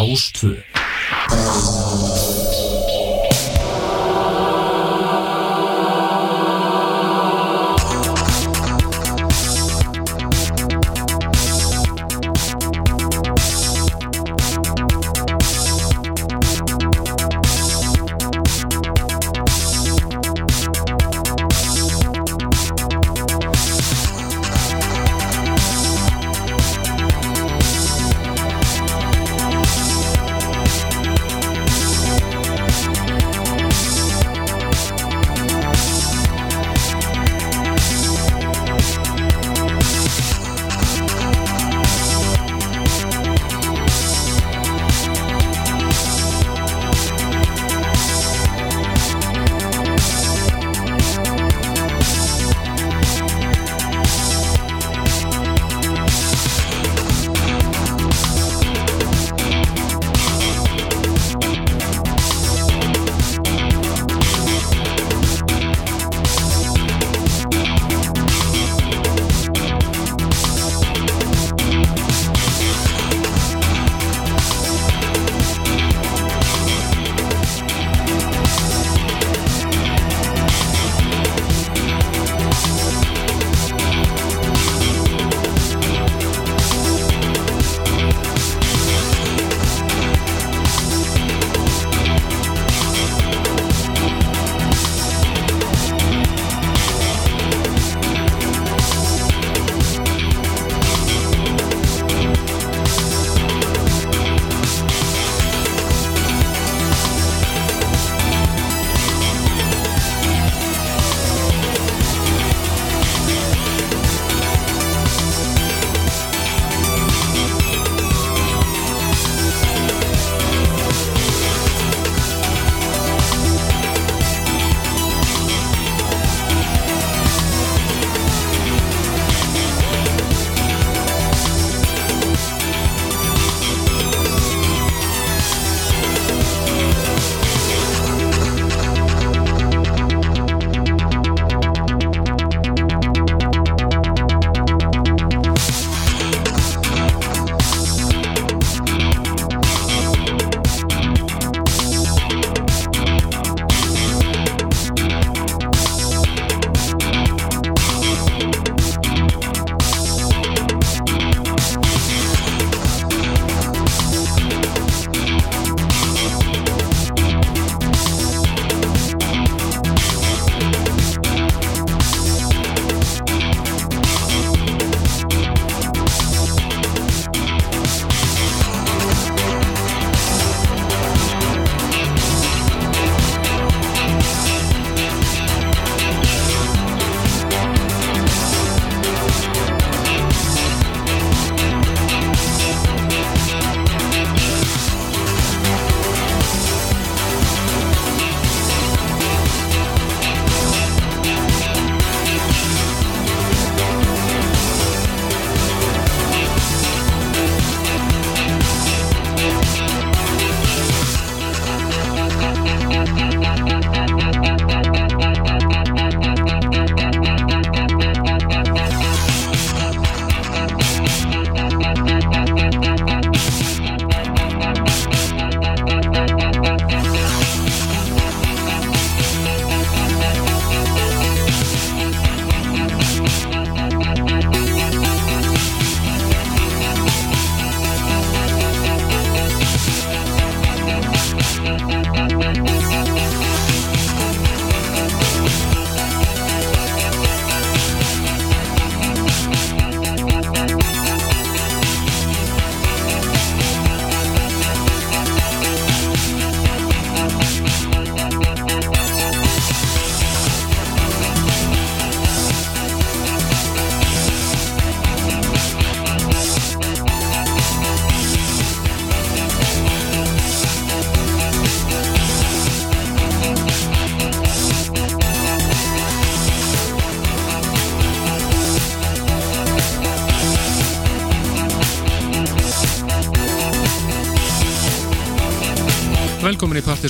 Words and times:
Rástvö 0.00 0.56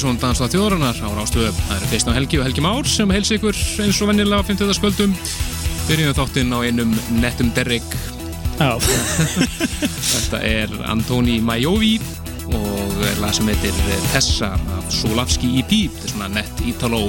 Partisón 0.01 0.17
Dansla 0.17 0.47
þjóðrunar 0.49 0.97
á 0.97 1.09
Rástöðu. 1.13 1.51
Það 1.53 1.75
er 1.75 1.83
Kristján 1.91 2.15
Helgi 2.17 2.39
og 2.41 2.47
Helgi 2.47 2.63
Már 2.65 2.87
sem 2.89 3.11
heils 3.13 3.31
ykkur 3.35 3.59
eins 3.85 3.99
og 4.01 4.09
vennilega 4.09 4.41
á 4.41 4.49
50. 4.49 4.73
skvöldum. 4.79 5.13
Byrjum 5.91 6.15
þáttinn 6.17 6.55
á 6.57 6.59
einum 6.65 6.95
nettum 7.21 7.51
derrik. 7.53 7.85
Já. 8.57 8.81
Þetta 10.15 10.41
er 10.41 10.73
Antoni 10.89 11.37
Majovi 11.45 11.99
og 12.49 13.05
lag 13.21 13.37
sem 13.37 13.53
heitir 13.53 13.77
Tessa 14.15 14.55
af 14.79 14.89
Solavski 14.89 15.53
EP 15.61 15.77
þetta 15.93 16.09
er 16.09 16.15
svona 16.15 16.33
nett 16.39 16.65
ítalo 16.65 17.03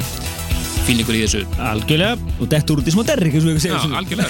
fílingur 0.84 1.16
í 1.16 1.24
þessu 1.24 1.46
Algjörlega, 1.64 2.20
og 2.42 2.52
þetta 2.52 2.76
úr 2.76 2.84
út 2.84 2.92
í 2.92 2.96
smá 2.98 3.06
derrik 3.08 3.40
Já, 3.40 3.78
algjörlega 3.88 4.28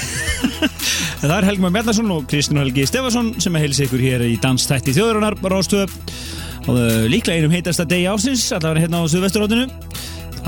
Það 1.24 1.38
er 1.40 1.50
Helgi 1.50 1.66
Már 1.66 1.74
Bjarnarsson 1.80 2.14
og 2.14 2.30
Kristján 2.30 2.62
Helgi 2.62 2.86
Stefansson 2.86 3.34
sem 3.42 3.58
heilsa 3.58 3.88
ykkur 3.88 4.06
hér 4.06 4.30
í 4.30 4.38
Danstætti 4.42 4.94
þjóðurinnar 4.94 5.42
Rástöð 5.42 5.98
og 6.68 6.76
uh, 6.78 7.04
líklega 7.10 7.40
einum 7.40 7.54
heitasta 7.54 7.88
degi 7.90 8.10
ásins 8.12 8.50
allavega 8.56 8.86
hérna 8.86 9.02
á 9.02 9.10
Suðvesturótinu 9.10 9.68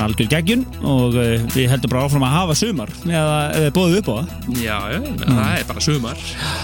algjör 0.01 0.30
geggjun 0.31 0.63
og 0.89 1.15
uh, 1.18 1.36
við 1.54 1.68
heldum 1.69 1.92
bara 1.94 2.06
áfram 2.07 2.25
að 2.25 2.33
hafa 2.33 2.56
sumar 2.57 2.92
eða 3.06 3.36
við 3.60 3.69
bóðum 3.75 4.00
upp 4.00 4.10
á 4.10 4.13
það. 4.13 4.31
Já, 4.63 4.77
já, 4.94 5.00
það 5.21 5.51
er 5.51 5.68
bara 5.69 5.86
sumar. 5.86 6.24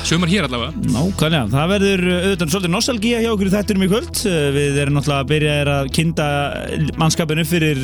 Sumar 0.09 0.33
hér 0.33 0.47
allavega. 0.47 0.85
Nákvæmlega, 0.95 1.43
það 1.53 1.73
verður 1.73 2.05
auðvitað 2.15 2.53
svolítið 2.55 2.73
nostalgíja 2.75 3.21
hjá 3.23 3.31
okkur 3.33 3.51
í 3.51 3.53
þetturum 3.53 3.85
í 3.85 3.91
kvöld. 3.93 4.23
Við 4.57 4.81
erum 4.83 4.97
náttúrulega 4.97 5.25
að 5.25 5.31
byrja 5.33 5.57
að 5.75 5.91
kinda 5.99 6.29
mannskapinu 7.01 7.45
fyrir 7.49 7.83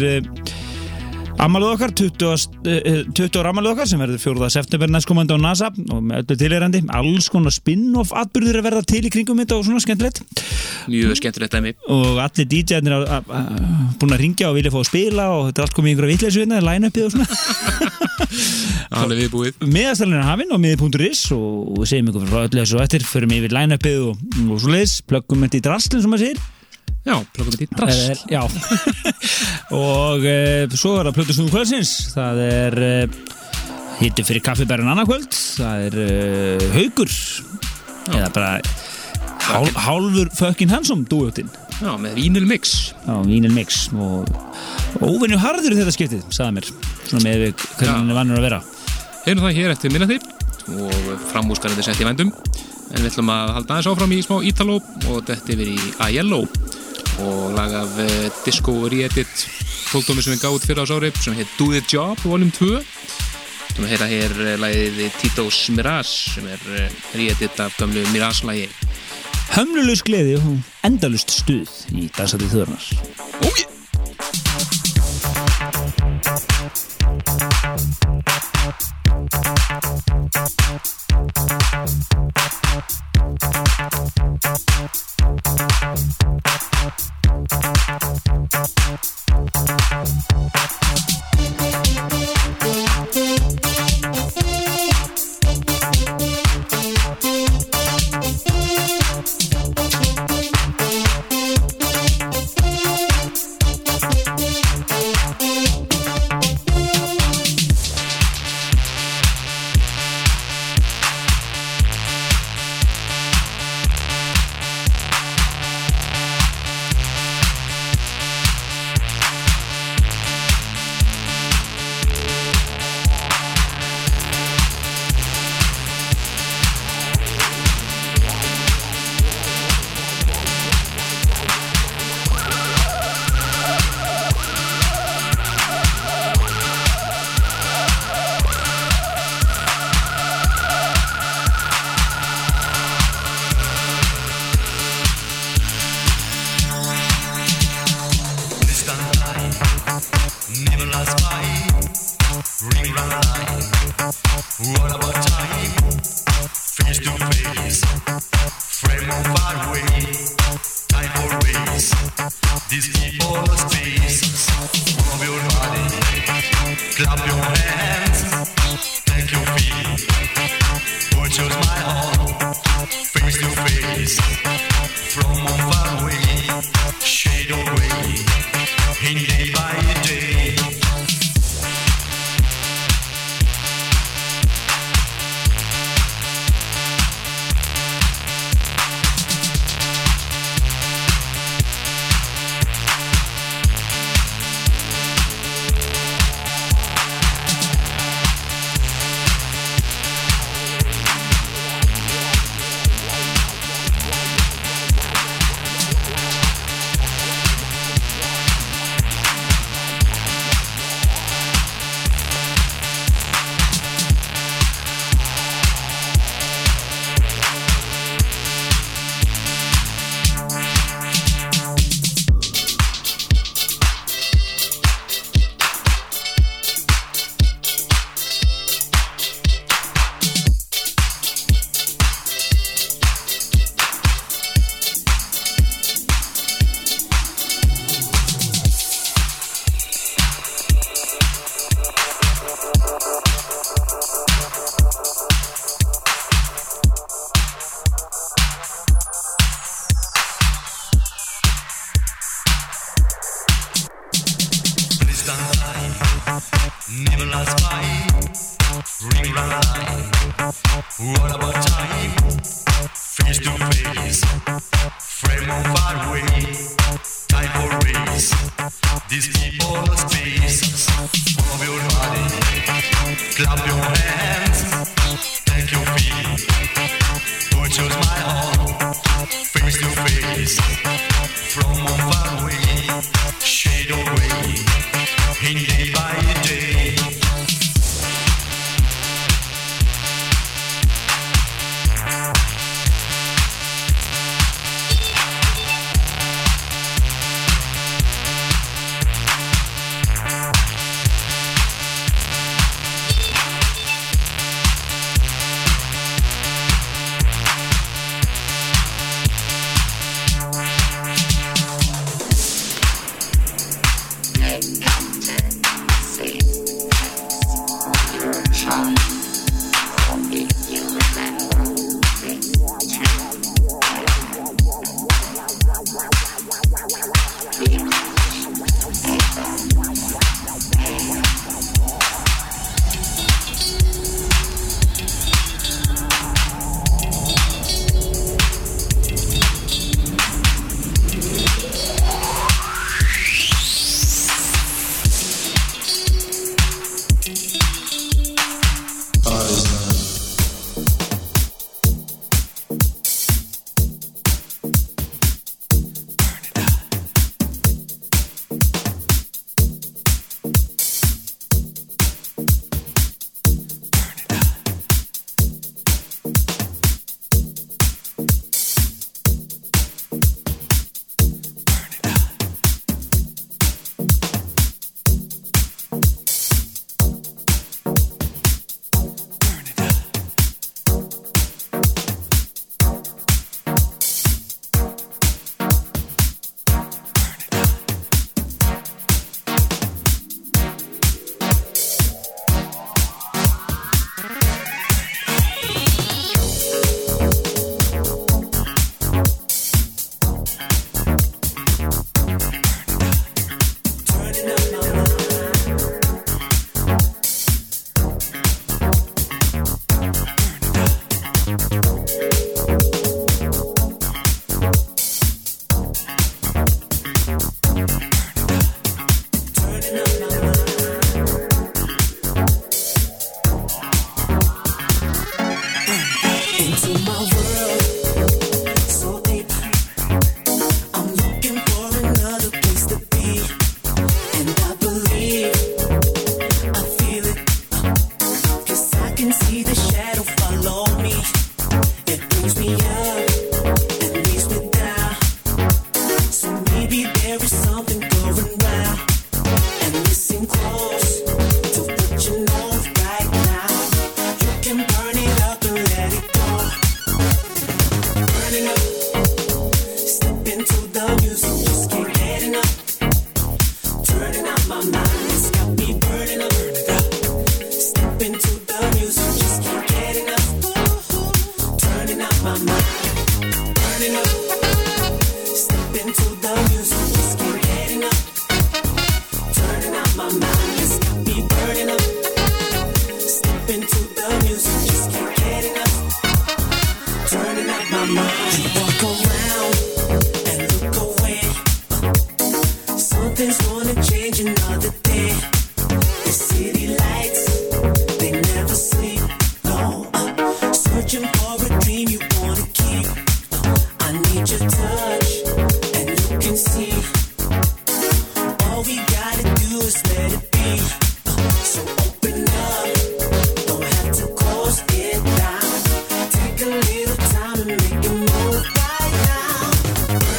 Amalið 1.36 1.72
okkar, 1.74 1.92
20, 2.00 2.44
20 3.12 3.40
ára 3.42 3.52
amalið 3.52 3.74
okkar 3.74 3.90
sem 3.90 4.00
verður 4.00 4.22
4. 4.24 4.48
september 4.54 4.92
næstkomandi 4.94 5.36
á 5.36 5.40
NASA 5.42 5.68
og 5.68 6.00
með 6.00 6.22
öllu 6.22 6.38
tilherandi 6.40 6.82
alls 6.96 7.28
konar 7.34 7.54
spin-off 7.54 8.14
atbyrður 8.16 8.62
að 8.62 8.68
verða 8.70 8.84
til 8.88 9.02
í 9.04 9.12
kringum 9.12 9.42
þetta 9.44 9.58
og 9.58 9.66
svona 9.68 9.84
skemmtilegt. 9.84 10.22
Mjög 10.88 11.20
skemmtilegt 11.20 11.58
dæmi. 11.58 11.76
Og 11.92 12.22
allir 12.24 12.48
DJ-arnir 12.54 12.96
búin 14.00 14.16
að 14.16 14.24
ringja 14.24 14.50
og 14.50 14.58
vilja 14.60 14.72
fá 14.72 14.80
að 14.80 14.90
spila 14.94 15.28
og 15.36 15.46
þetta 15.50 15.62
er 15.62 15.68
allt 15.68 15.78
komið 15.78 15.92
í 15.92 15.96
einhverja 15.96 16.16
vitleisvinna 16.16 16.64
line-upið 16.64 17.10
og 17.10 17.16
svona. 17.18 17.92
Allir 19.04 19.24
viðbúið. 19.26 19.64
Miðastælinn 19.68 20.20
er 20.22 20.28
hafinn 20.30 20.56
á 20.56 20.58
miði.is 20.62 21.28
og 21.36 21.82
við 21.82 21.92
segjum 21.92 22.12
ykkur 22.14 22.30
frá 22.32 22.44
öllu 22.46 22.62
þessu 22.62 22.84
eftir 22.86 23.08
förum 23.12 23.36
yfir 23.36 23.56
line-upið 23.60 24.04
og, 24.08 24.28
og 24.48 24.62
svo 24.64 24.72
leiðis 24.72 25.02
plöggum 25.10 25.44
þetta 25.44 25.60
í 25.60 25.66
drastlinn 25.68 26.06
sem 26.06 26.16
maður 26.16 26.30
sér 26.30 26.46
Já, 27.06 27.20
þetta 27.36 27.62
í 27.62 27.68
drast. 27.70 28.24
Já. 28.34 28.42
Og 29.78 30.26
e, 30.26 30.38
svo 30.74 30.96
er 30.98 31.10
það 31.10 31.18
Plutusnúðu 31.20 31.54
kvöldsins. 31.54 31.92
Það 32.16 32.42
er 32.46 32.78
e, 32.82 32.94
hittu 34.00 34.26
fyrir 34.26 34.44
kaffibærin 34.46 34.90
annarkvöld 34.92 35.30
það 35.32 35.86
er 35.90 36.00
e, 36.02 36.08
haugur 36.74 37.12
Já. 37.12 38.18
eða 38.18 38.32
bara 38.36 38.50
hál, 39.46 39.70
hálfur 39.86 40.32
fucking 40.36 40.74
handsome 40.74 41.06
dúötinn. 41.10 41.52
Já, 41.78 41.92
með 42.00 42.18
Vínil 42.18 42.48
Mix. 42.50 42.76
Já, 43.06 43.16
Vínil 43.28 43.54
Mix. 43.54 43.86
Og 43.94 44.30
óvenju 45.04 45.40
harður 45.42 45.78
þetta 45.78 45.94
skiptið, 45.94 46.26
sagða 46.34 46.58
mér. 46.58 46.72
Svona 47.06 47.26
með 47.28 47.46
hvernig 47.76 47.92
hann 47.92 48.14
er 48.14 48.20
vannur 48.20 48.42
að 48.42 48.48
vera. 48.50 48.62
Heyrum 49.26 49.46
það 49.46 49.60
hér 49.60 49.76
eftir 49.76 49.94
minnati 49.94 50.20
og 50.74 51.12
framúskarðið 51.30 51.86
sett 51.86 52.02
í 52.02 52.08
vendum 52.08 52.32
en 52.96 53.02
við 53.02 53.12
ætlum 53.12 53.30
að 53.34 53.52
halda 53.58 53.76
aðeins 53.76 53.90
áfram 53.92 54.14
í 54.16 54.22
smá 54.26 54.36
Ítalo 54.46 54.80
og 54.80 55.22
þetta 55.28 55.58
verið 55.60 55.78
í 55.82 55.94
Aiello 56.06 56.42
og 57.20 57.54
lag 57.56 57.74
af 57.74 57.92
uh, 57.98 58.04
eh, 58.06 58.32
disco 58.46 58.72
re-edit 58.88 59.36
tóltómi 59.92 60.22
sem 60.24 60.34
við 60.34 60.42
gáðum 60.44 60.58
út 60.60 60.66
fyrir 60.68 60.84
ás 60.84 60.94
ári 60.96 61.12
sem 61.22 61.36
heit 61.38 61.52
Do 61.60 61.70
The 61.72 61.82
Job, 61.88 62.20
voljum 62.24 62.52
2 62.52 62.66
þú 62.66 63.76
erum 63.76 63.86
að 63.86 63.92
heyra 63.94 64.08
hér 64.12 64.34
uh, 64.36 64.50
eh, 64.50 64.58
lagið 64.64 65.20
Tito's 65.22 65.60
Mirage 65.76 66.16
sem 66.36 66.48
er 66.50 66.62
uh, 66.72 66.90
re-edit 67.16 67.60
af 67.64 67.78
gamlu 67.80 68.04
Mirage-lagi 68.12 68.68
Hömlulegs 69.56 70.04
gleði 70.08 70.40
og 70.42 70.58
endalust 70.88 71.32
stuð 71.32 71.72
í 71.96 72.10
Dansaði 72.18 72.52
Þörnars 72.52 72.92
Ójé! 73.46 73.46
Oh, 73.46 73.56
yeah. 73.60 73.72
don't 87.22 89.05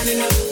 þetta 0.06 0.46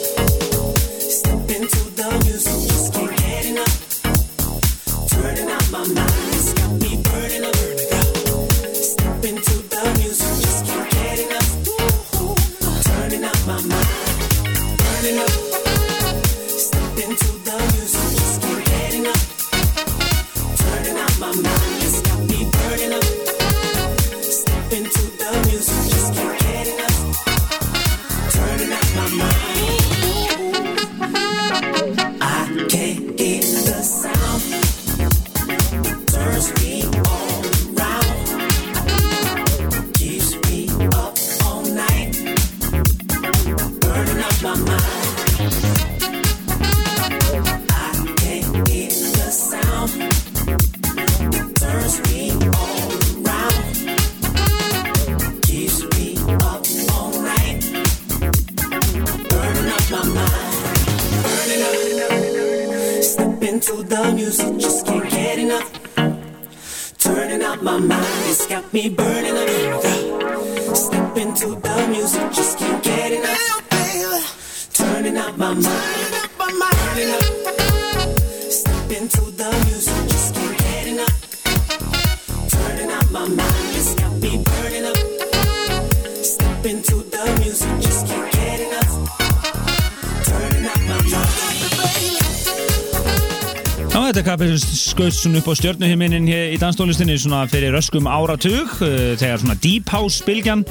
skaust 94.95 95.25
svona 95.25 95.41
upp 95.41 95.49
á 95.51 95.53
stjörnuhiminin 95.59 96.27
í 96.31 96.55
danstólistinni 96.55 97.17
svona 97.19 97.41
fyrir 97.51 97.75
öskum 97.75 98.05
áratug 98.07 98.69
uh, 98.79 99.11
þegar 99.19 99.41
svona 99.41 99.55
Deep 99.59 99.89
House 99.91 100.23
bylgjan 100.23 100.61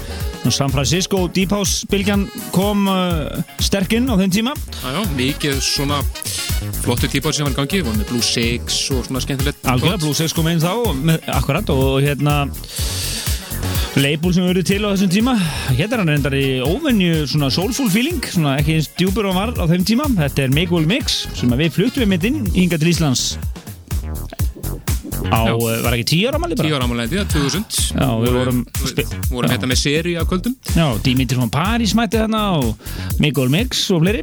San 0.48 0.72
Francisco 0.72 1.26
Deep 1.28 1.52
House 1.52 1.84
bylgjan 1.92 2.22
kom 2.54 2.86
uh, 2.88 3.28
sterkinn 3.60 4.08
á 4.08 4.16
þeim 4.16 4.32
tíma. 4.32 4.54
Já, 4.80 4.94
já, 4.96 5.02
mikið 5.18 5.58
svona 5.66 5.98
flottu 6.80 7.10
típar 7.12 7.36
sem 7.36 7.44
var 7.44 7.52
í 7.52 7.58
gangi, 7.58 7.82
voru 7.84 8.00
með 8.00 8.12
Blue 8.14 8.24
Six 8.24 8.78
og 8.96 9.04
svona 9.04 9.20
skemmtilegt 9.20 9.68
Algjörða, 9.68 10.00
Blue 10.06 10.16
Sex 10.16 10.32
kom 10.36 10.48
inn 10.48 10.62
þá 10.62 10.72
með, 10.96 11.18
akkurat 11.34 11.72
og 11.74 11.98
hérna 12.06 12.38
label 14.00 14.32
sem 14.32 14.48
verið 14.48 14.70
til 14.70 14.82
á 14.88 14.92
þessum 14.94 15.12
tíma 15.12 15.34
hérna 15.68 15.98
er 15.98 16.00
hann 16.00 16.14
reyndar 16.14 16.38
í 16.38 16.46
óvenju 16.64 17.26
svona 17.28 17.52
soulful 17.52 17.92
feeling, 17.92 18.24
svona 18.24 18.56
ekki 18.62 18.78
eins 18.78 18.88
djúpur 18.96 19.28
og 19.28 19.36
var 19.36 19.52
á 19.60 19.68
þeim 19.68 19.84
tíma, 19.84 20.08
þetta 20.16 20.46
er 20.46 20.56
Make 20.56 20.72
Will 20.72 20.88
Mix 20.88 21.26
sem 21.36 21.52
við 21.52 21.76
fluttum 21.76 22.06
við 22.06 22.14
mitt 22.16 22.30
inn 22.30 22.40
hinga 22.56 22.80
til 22.80 22.94
Íslands 22.94 23.34
á, 25.34 25.40
Já. 25.50 25.54
uh, 25.58 25.82
var 25.84 25.96
ekki 25.98 26.06
tíu 26.12 26.28
ára 26.30 26.38
mali 26.38 26.54
bara? 26.54 26.68
Tíu 26.68 26.76
ára 26.78 26.86
ámælendi, 26.86 27.24
2000 27.34 27.80
Já, 27.98 28.08
við 28.22 28.36
vorum- 28.38 28.64
vorum 29.34 29.50
hérna 29.50 29.66
með 29.72 29.80
seri 29.82 30.14
af 30.20 30.28
kvöldum. 30.30 30.54
Já, 30.76 30.86
Dimitri 31.02 31.36
von 31.40 31.50
Paris 31.50 31.94
mætti 31.98 32.20
þarna 32.22 32.44
og 32.58 32.76
Will 33.20 33.48
Mix 33.50 33.90
og 33.90 34.02
fleiri. 34.04 34.22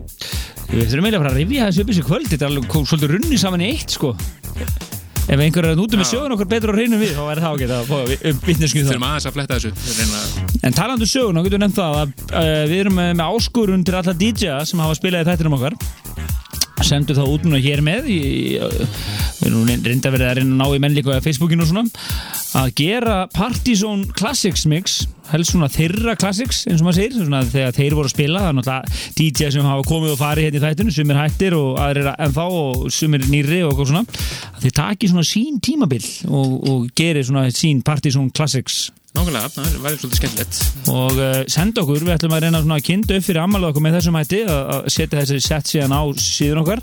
Við 0.71 0.87
þurfum 0.87 1.03
eiginlega 1.09 1.19
að 1.19 1.25
fara 1.25 1.33
að 1.35 1.41
rifja 1.41 1.67
þessu 1.67 1.81
upp 1.83 1.89
þessu 1.91 2.07
kvöld 2.07 2.27
þetta 2.31 2.45
er 2.47 2.51
alveg 2.51 2.87
svolítið 2.87 3.11
runni 3.17 3.37
saman 3.41 3.61
í 3.65 3.71
eitt 3.75 3.91
sko. 3.91 4.15
Ef 5.31 5.39
einhver 5.39 5.63
er 5.69 5.77
út 5.79 5.93
með 5.95 6.01
Já. 6.07 6.09
sögun 6.17 6.33
okkur 6.33 6.47
betur 6.49 6.71
á 6.71 6.75
hreinu 6.75 6.97
við 6.99 7.11
þá 7.15 7.21
væri 7.27 7.43
það 7.43 7.51
ágætt 7.53 7.73
að 7.75 7.89
fá 7.91 7.97
vittnesku 8.47 8.81
það. 8.81 8.87
þurfum 8.89 9.05
aðeins 9.07 9.27
að 9.29 9.35
fletta 9.35 9.57
þessu. 9.59 9.71
Að- 9.71 10.65
En 10.67 10.73
talandu 10.73 11.05
sögun, 11.07 11.37
þá 11.37 11.43
getum 11.45 11.59
við 11.59 11.63
nefnt 11.63 11.77
það 11.77 11.99
að 12.01 12.07
uh, 12.33 12.63
við 12.71 12.79
erum 12.81 12.95
með, 12.99 13.21
áskorun 13.27 13.83
til 13.85 13.95
alla 13.95 14.13
DJ-a 14.13 14.65
sem 14.65 14.79
hafa 14.81 14.97
spilað 14.97 15.23
í 15.23 15.29
þættinum 15.29 15.55
okkar 15.59 15.77
sendu 16.91 17.15
þá 17.17 17.23
út 17.25 17.47
núna 17.47 17.61
hér 17.63 17.81
með 17.85 18.09
við 18.11 19.47
erum 19.47 19.69
reynda 19.85 20.11
verið 20.13 20.27
að 20.27 20.37
reyna 20.39 20.51
að 20.51 20.59
ná 20.59 20.75
í 20.75 20.81
menn 20.83 20.95
líka 20.95 21.17
á 21.17 21.23
Facebookinu 21.23 21.65
og 21.65 21.71
svona. 21.71 22.05
Að 22.59 22.69
gera 22.77 23.15
Partizón 23.31 24.03
Classics 24.17 24.65
mix 24.67 25.01
helst 25.31 25.53
svona 25.53 25.69
þeirra 25.71 26.17
Classics 26.19 26.65
eins 26.67 26.81
og 26.81 26.89
maður 26.89 26.97
segir, 26.99 27.17
svona 27.21 27.41
þegar 27.47 27.75
þeir 27.77 27.95
voru 27.95 28.09
að 28.09 28.15
spila 28.15 28.41
það 28.43 28.49
er 28.49 28.57
náttúrulega 28.57 29.19
DJ 29.19 29.51
sem 29.55 29.69
hafa 29.69 29.85
komið 29.87 30.13
og 30.13 30.19
farið 30.19 30.47
hérna 30.47 30.59
í 30.59 30.63
þættinu 30.65 30.95
sumir 30.95 31.21
hættir 31.21 31.55
og 31.57 31.69
aðrir 31.81 32.09
ennþá 32.11 32.47
og 32.59 32.87
sumir 32.91 33.27
nýri 33.31 33.61
og 33.63 33.71
eitthvað 33.71 33.91
svona. 33.93 34.03
Að 34.51 34.65
þeir 34.65 34.77
taki 34.81 35.11
svona 35.11 35.27
sín 35.31 35.61
tímabil 35.63 36.09
og, 36.27 36.57
og 36.73 36.89
geri 36.97 37.23
svona 37.23 37.47
sín 37.55 37.83
Partizón 37.87 38.31
Classics 38.35 38.89
Nákvæmlega, 39.11 39.49
það 39.51 39.73
væri 39.83 39.97
svolítið 39.99 40.19
skemmtilegt. 40.21 40.59
Og 40.91 41.17
uh, 41.19 41.41
senda 41.51 41.81
okkur, 41.83 42.03
við 42.07 42.13
ætlum 42.15 42.35
að 42.37 42.43
reyna 42.45 42.61
að 42.63 42.83
kynna 42.87 43.17
upp 43.17 43.25
fyrir 43.25 43.39
ammálið 43.43 43.67
okkur 43.73 43.83
með 43.83 43.95
þessum 43.97 44.17
hætti 44.17 44.39
að 44.47 44.69
að 44.71 44.85
setja 44.95 45.19
þessi 45.19 45.39
sett 45.43 45.71
síðan 45.73 45.95
á 45.99 46.01
síðan 46.23 46.61
okkar 46.61 46.81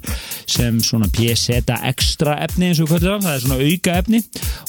sem 0.52 0.80
svona 0.84 1.08
PSeta 1.16 1.78
extra 1.88 2.34
efni 2.44 2.68
eins 2.68 2.82
og 2.84 2.90
hvað 2.92 3.06
það, 3.06 3.24
það 3.24 3.32
er 3.38 3.44
svona 3.46 3.58
auka 3.64 3.96
efni. 4.02 4.20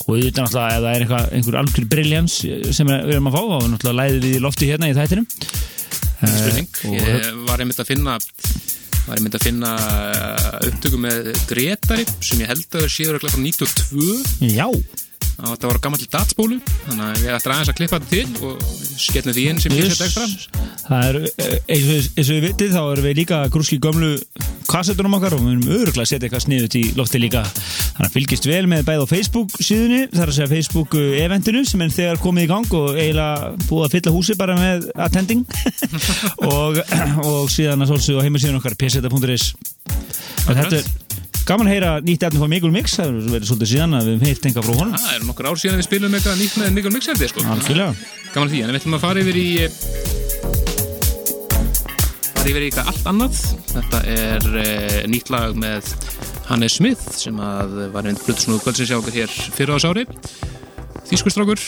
Og 0.06 0.14
auðvitað 0.16 0.46
náttúrulega 0.46 0.70
ef 0.72 0.80
það 0.80 0.90
er 0.94 1.04
eitthvað, 1.04 1.28
einhver 1.40 1.60
algjör 1.64 1.90
briljans 1.96 2.38
sem 2.80 2.94
við 2.94 3.14
erum 3.18 3.30
að 3.30 3.36
fá 3.36 3.42
og 3.44 3.68
náttúrulega 3.74 4.00
læðið 4.00 4.26
við 4.30 4.40
í 4.40 4.44
lofti 4.48 4.72
hérna 4.72 4.90
í 4.90 4.96
þættinum. 4.98 5.28
Spurning. 6.20 6.72
Og- 6.88 6.96
Ég 6.96 7.30
var 7.50 7.64
einmitt 7.66 7.84
að 7.84 7.92
finna 7.92 8.16
var 9.10 9.18
einmitt 9.20 9.36
að 9.40 9.46
finna 9.50 9.76
upptöku 10.70 11.00
með 11.02 11.30
Gretari 11.50 12.08
sem 12.24 12.40
ég 12.44 12.52
held 12.52 12.80
að 12.80 12.88
séu 12.94 13.12
örugglega 13.12 13.36
frá 13.36 13.42
92 13.42 14.52
Já, 14.54 14.68
og 15.40 15.54
þetta 15.54 15.70
var 15.70 15.80
gammal 15.84 16.08
datsbólu 16.14 16.60
þannig 16.86 17.04
að 17.06 17.24
ég 17.24 17.36
ætti 17.38 17.52
aðeins 17.54 17.72
að 17.72 17.78
klippa 17.80 18.00
þetta 18.00 18.12
til 18.14 18.48
og 18.50 18.64
skellum 19.00 19.36
því 19.36 19.46
inn 19.50 19.62
sem 19.64 19.76
ég 19.78 19.90
setja 19.94 20.08
ekstra. 20.10 20.64
Það 20.86 21.08
er 21.10 21.20
eh, 21.30 21.58
eins 21.76 21.90
og, 21.90 22.08
eins 22.20 22.30
og 22.30 22.36
við 22.36 22.46
vitið 22.48 22.74
þá 22.76 22.82
erum 22.82 23.08
við 23.08 23.20
líka 23.22 23.42
grúski 23.54 23.80
gömlu 23.82 24.12
kassetunum 24.70 25.16
okkar 25.18 25.36
og 25.38 25.44
við 25.44 25.54
erum 25.56 25.72
öruglega 25.80 26.06
að 26.06 26.12
setja 26.12 26.28
eitthvað 26.28 26.46
sniðut 26.46 26.78
í 26.78 26.84
lofti 26.98 27.22
líka. 27.22 27.44
Þannig 27.50 28.10
að 28.10 28.16
fylgist 28.18 28.48
vel 28.50 28.62
með 28.70 28.86
bæð 28.90 29.06
á 29.06 29.08
Facebook 29.10 29.56
síðunni 29.58 30.02
það 30.12 30.24
er 30.26 30.34
að 30.34 30.38
segja 30.38 30.52
Facebook 30.54 30.98
uh, 31.00 31.08
eventinu 31.24 31.64
sem 31.66 31.86
er 31.86 31.96
þegar 31.96 32.22
komið 32.24 32.46
í 32.46 32.52
gang 32.54 32.78
og 32.80 32.90
eiginlega 32.94 33.52
búið 33.66 33.88
að 33.88 33.96
fylla 33.96 34.16
húsi 34.16 34.38
bara 34.40 34.58
með 34.60 34.90
attending. 35.08 35.46
Og, 36.50 36.80
og 37.30 37.50
síðan 37.52 37.84
að 37.84 37.94
svolsögðu 37.94 38.22
á 38.22 38.26
heimasíðun 38.28 38.60
okkar 38.62 38.78
pseta.is 38.80 39.52
þetta 40.46 40.80
er 40.80 41.09
gaman 41.50 41.70
að 41.70 41.74
heyra 41.74 41.92
nýtt 42.06 42.24
efni 42.28 42.40
frá 42.42 42.50
Mikul 42.52 42.70
Mix 42.74 42.94
það 43.00 43.16
verið 43.32 43.50
svolítið 43.50 43.70
síðan 43.72 43.98
að 43.98 44.10
við 44.12 44.26
heyrt 44.28 44.44
enga 44.50 44.64
frá 44.66 44.74
honum. 44.78 44.98
Það 45.00 45.16
er 45.16 45.24
nokkur 45.26 45.48
ár 45.50 45.58
síðan 45.58 45.80
við 45.80 45.88
spilum 45.88 46.18
eitthvað 46.18 46.42
nýtt 46.44 46.58
með 46.60 46.76
Nikon 46.76 46.94
Mixerði 46.94 47.30
sko. 47.32 47.46
Gaman 48.30 48.52
því, 48.52 48.60
en 48.62 48.70
við 48.70 48.78
ætlum 48.78 48.98
að 49.00 49.02
fara 49.02 49.24
yfir 49.24 49.40
í 49.40 49.48
fara 52.36 52.52
yfir 52.52 52.62
í 52.62 52.68
eitthvað 52.70 52.92
allt 52.92 53.10
annað. 53.10 53.40
Þetta 53.72 54.02
er 54.14 54.46
uh, 54.52 55.00
nýtt 55.10 55.34
lag 55.34 55.58
með 55.58 55.90
Hannes 56.52 56.78
Smith 56.78 57.10
sem 57.18 57.42
að 57.42 57.74
var 57.96 58.10
einn 58.10 58.20
hjá 58.20 58.96
okkur 59.00 59.18
hér 59.18 59.34
fyrir 59.34 59.74
ás 59.74 59.88
ári. 59.90 60.06
Þýskustrákur 61.10 61.64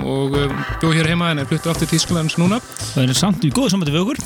og 0.00 0.38
uh, 0.40 0.56
bjóð 0.80 0.96
hér 1.02 1.10
heima 1.12 1.34
en 1.34 1.42
er 1.42 1.50
fluttu 1.50 1.68
aftur 1.68 1.90
Þýsklands 1.92 2.38
núna. 2.40 2.62
Það 2.94 3.04
er 3.04 3.20
samt 3.20 3.44
í 3.44 3.52
góðu 3.52 3.74
samvætti 3.74 3.92
við 3.92 4.06
okkur. 4.06 4.24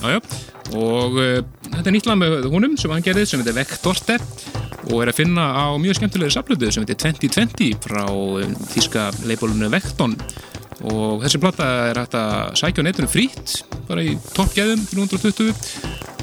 Og 0.79 1.19
uh, 1.19 1.43
þetta 1.73 1.89
er 1.89 1.97
nýtt 1.97 2.09
lag 2.11 2.21
með 2.21 2.49
honum 2.53 2.77
sem 2.81 2.93
hann 2.93 3.05
gerði 3.05 3.27
sem 3.29 3.43
heitir 3.43 3.57
Vektorte 3.57 4.19
og 4.91 4.97
er 5.03 5.13
að 5.13 5.19
finna 5.21 5.45
á 5.55 5.67
mjög 5.81 6.01
skemmtilegri 6.01 6.35
saflötu 6.35 6.73
sem 6.73 6.85
heitir 6.85 6.99
2020 7.03 7.77
frá 7.85 8.05
um, 8.09 8.57
þýska 8.75 9.09
leifbólunu 9.29 9.71
Vekton 9.73 10.17
og 10.83 11.23
þessi 11.23 11.41
platta 11.43 11.69
er 11.91 12.01
hægt 12.03 12.17
að 12.19 12.57
sækja 12.59 12.83
á 12.83 12.87
netinu 12.89 13.11
frýtt 13.11 13.61
bara 13.89 14.05
í 14.05 14.17
toppgæðum 14.35 14.83
320 14.91 15.53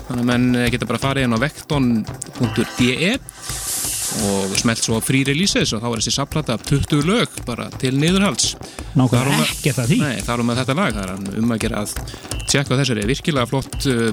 þannig 0.09 0.23
að 0.23 0.27
menn 0.31 0.47
geta 0.73 0.89
bara 0.89 1.01
farið 1.01 1.27
inn 1.27 1.37
á 1.37 1.43
vekton.de 1.43 3.13
og 4.25 4.55
smelt 4.59 4.81
svo 4.83 4.99
free 5.03 5.23
releases 5.27 5.71
og 5.75 5.83
þá 5.83 5.87
er 5.91 6.01
þessi 6.01 6.13
saflata 6.15 6.57
20 6.69 7.03
lög 7.07 7.39
bara 7.47 7.69
til 7.81 7.93
niðurhalds. 7.99 8.55
Þar 8.55 8.71
á 8.89 8.97
nákvæmlega 9.03 9.37
með- 9.37 9.53
ekkert 9.55 9.81
að 9.83 9.91
því 9.93 9.99
Nei, 10.01 10.15
það 10.25 10.33
er 10.35 10.43
um 10.45 10.53
að 10.53 10.61
þetta 10.63 10.77
lag, 10.79 10.97
það 10.97 11.03
er 11.35 11.43
um 11.43 11.51
að 11.55 11.61
gera 11.65 11.83
að 11.83 11.93
tjekka 12.49 12.79
þessari, 12.81 13.07
virkilega 13.13 13.49
flott 13.51 13.79
uh, 13.85 14.09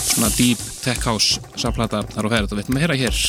svona 0.00 0.32
deep 0.38 0.64
tech 0.84 1.04
house 1.04 1.40
saflata 1.60 2.02
þar 2.14 2.26
á 2.26 2.32
ferð. 2.36 2.52
Og 2.52 2.56
við 2.58 2.64
ætlum 2.64 2.80
að 2.80 2.86
heyra 2.86 3.00
hér. 3.04 3.22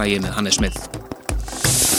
Lagið 0.00 0.26
með 0.26 0.36
Hannes 0.38 0.58
Smith 0.60 1.90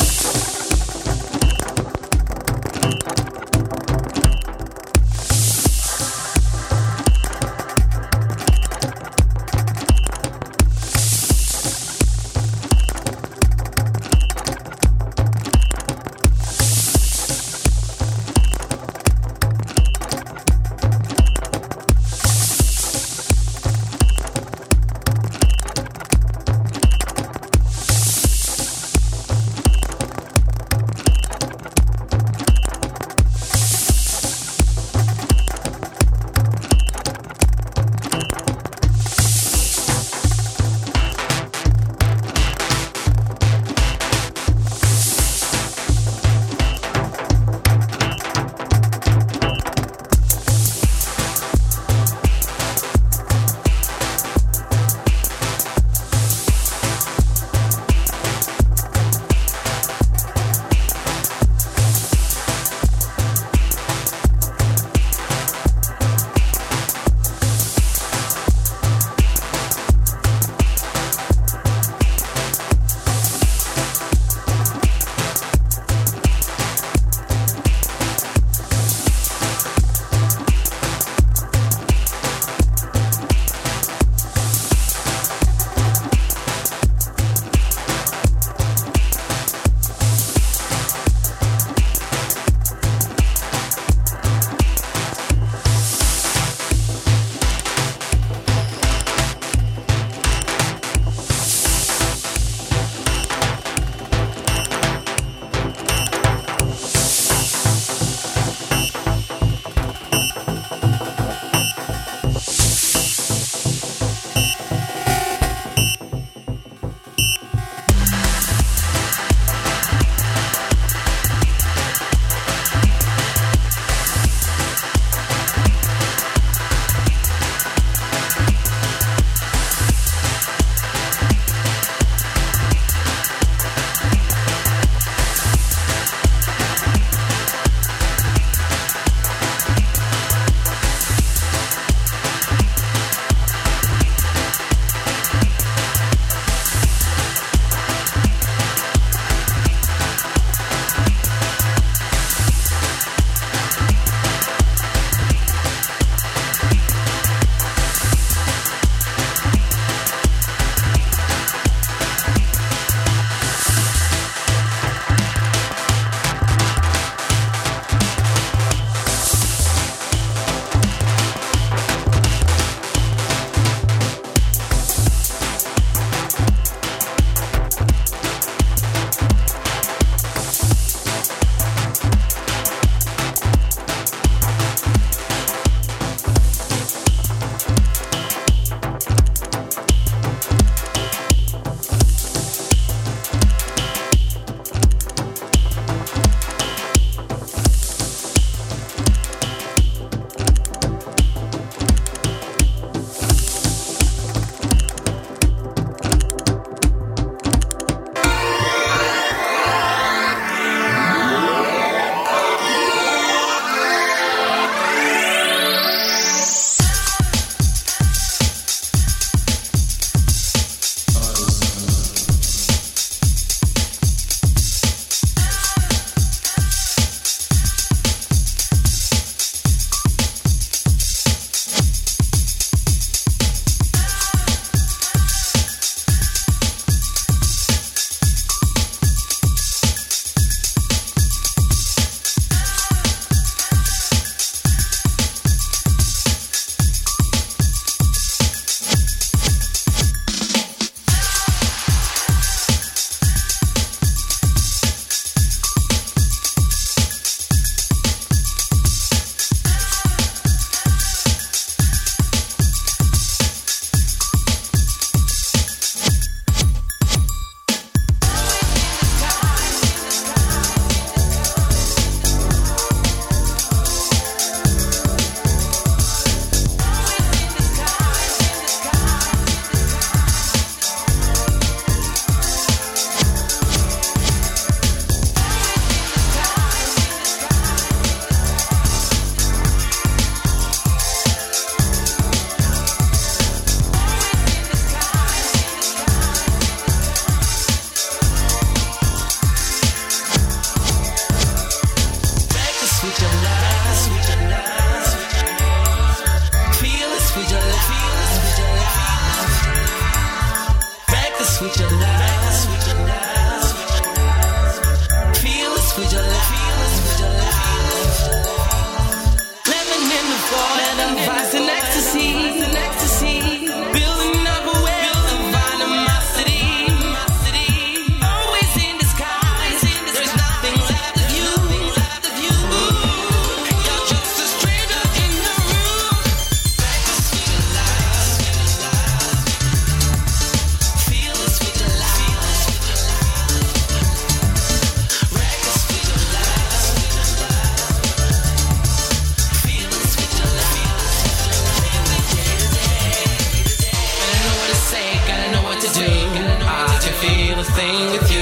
thing 357.82 358.12
with 358.12 358.32
you. 358.32 358.41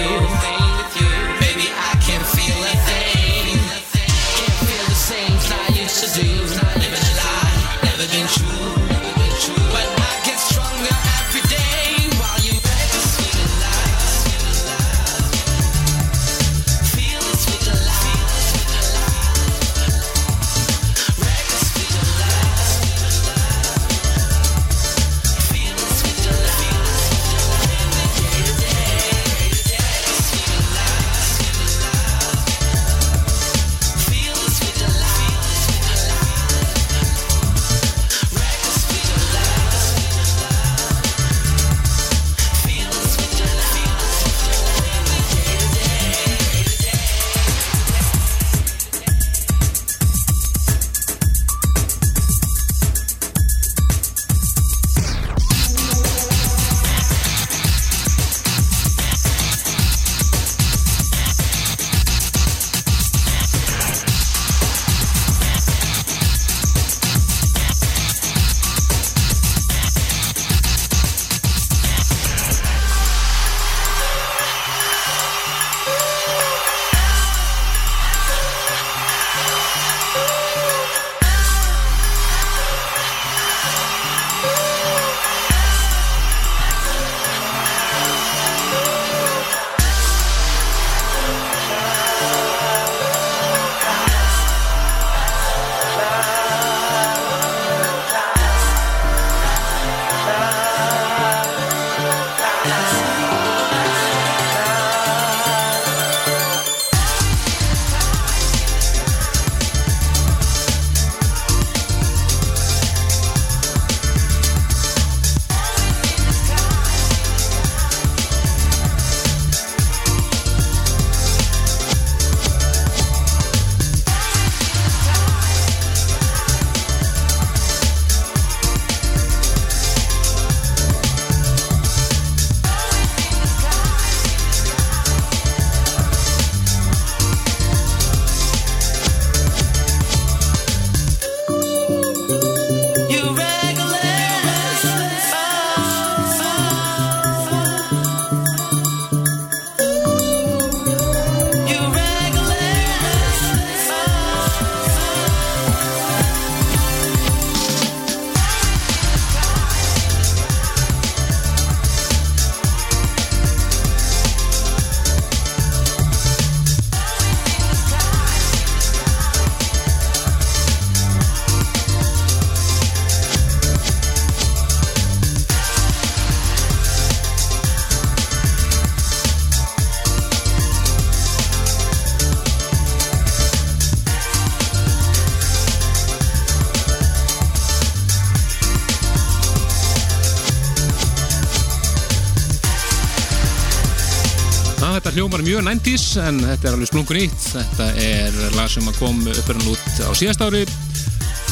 Mjög 195.59 195.81
90's 195.83 196.03
en 196.23 196.37
þetta 196.39 196.67
er 196.67 196.75
alveg 196.75 196.87
splungun 196.87 197.17
ítt 197.19 197.45
þetta 197.51 197.85
er 197.99 198.35
lag 198.55 198.69
sem 198.71 198.85
kom 198.95 199.17
uppverðan 199.27 199.71
út 199.73 199.97
á 200.07 200.11
síðast 200.15 200.43
ári 200.45 200.61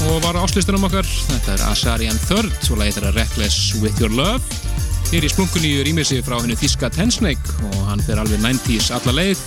og 0.08 0.22
var 0.24 0.38
áslistunum 0.39 0.86
okkar. 0.88 1.08
Þetta 1.08 1.56
er 1.56 1.63
Asarian 1.67 2.20
Third 2.28 2.70
og 2.72 2.80
lagið 2.80 3.00
þetta 3.00 3.10
er 3.10 3.17
Reckless 3.17 3.58
With 3.82 4.00
Your 4.00 4.13
Love. 4.13 4.62
Hér 5.10 5.28
í 5.28 5.32
splungunni 5.32 5.74
rýmir 5.88 6.08
sig 6.08 6.24
frá 6.24 6.38
hennu 6.38 6.56
Þíska 6.56 6.91
Tensnake 6.93 7.58
og 7.67 7.76
hann 7.89 8.04
fer 8.06 8.22
alveg 8.22 8.39
90's 8.46 8.93
alla 8.96 9.17
leið. 9.17 9.43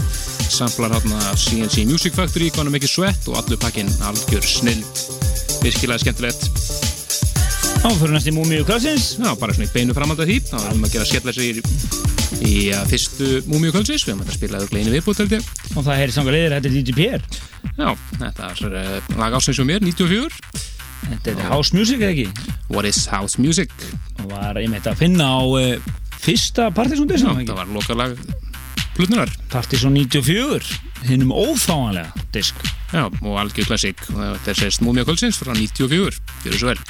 Samplar 0.51 0.93
hann 0.99 1.17
að 1.23 1.41
CNC 1.47 1.87
Music 1.89 2.19
Factory 2.19 2.51
konum 2.53 2.77
ekki 2.77 2.91
svett 2.91 3.31
og 3.31 3.41
allur 3.41 3.61
pakkin 3.65 3.89
algjör 4.11 4.45
snild 4.45 5.05
virkilega 5.65 6.05
skemmtilegt. 6.05 6.49
Áfyrir 7.81 8.13
næst 8.13 8.29
í 8.29 8.37
Múmiu 8.37 8.67
Klassins 8.69 9.15
Já, 9.17 9.33
bara 9.41 9.57
svona 9.57 9.71
í 9.71 9.73
beinu 9.73 9.97
framhald 9.97 10.21
af 10.21 10.29
því. 10.29 10.41
Þá 10.51 10.57
erum 10.67 10.85
við 10.85 10.91
að 10.91 10.97
gera 10.99 11.13
skemmtilega 11.15 11.41
sér 11.41 12.10
í 12.39 12.71
uh, 12.73 12.83
fyrstu 12.91 13.41
Múmiu 13.51 13.73
kvöldsins 13.75 14.05
við 14.07 14.15
erum 14.15 14.25
að 14.25 14.37
spila 14.37 14.61
það 14.61 14.75
gleinu 14.75 14.95
ég 14.95 15.09
og 15.77 15.85
það 15.87 16.03
er 16.03 16.13
sanga 16.15 16.35
leiðir, 16.35 16.55
þetta 16.57 16.71
er 16.71 16.77
DJ 16.77 16.97
PR 16.99 17.23
Já, 17.81 17.91
þetta 18.19 18.51
er 18.51 18.77
uh, 18.81 19.17
lag 19.21 19.37
ásins 19.39 19.61
og 19.63 19.69
mér, 19.69 19.83
94 19.85 20.41
Þetta 21.01 21.33
er 21.33 21.49
House 21.49 21.75
Music 21.75 22.03
eða 22.03 22.13
ekki? 22.13 22.53
What 22.71 22.87
is 22.89 23.07
House 23.11 23.41
Music? 23.41 23.73
og 24.21 24.31
var 24.35 24.59
einmitt 24.61 24.87
að 24.89 25.01
finna 25.01 25.27
á 25.27 25.41
uh, 25.43 25.91
fyrsta 26.21 26.71
Partisan 26.77 27.09
disk 27.11 27.27
það 27.27 27.57
var 27.57 27.73
lokalag 27.75 28.17
plutnunar 28.97 29.33
Partisan 29.53 29.97
94 29.97 30.61
hinnum 31.09 31.33
ófáanlega 31.33 32.27
disk 32.35 32.59
Já, 32.91 33.07
og 33.07 33.37
algjör 33.39 33.71
klassík 33.71 34.03
og 34.11 34.21
þetta 34.21 34.53
er 34.53 34.61
sérst 34.65 34.85
Múmiu 34.85 35.07
kvöldsins 35.09 35.39
frá 35.41 35.55
94 35.57 36.21
Gjör 36.45 36.59
svo 36.59 36.73
vel 36.73 36.83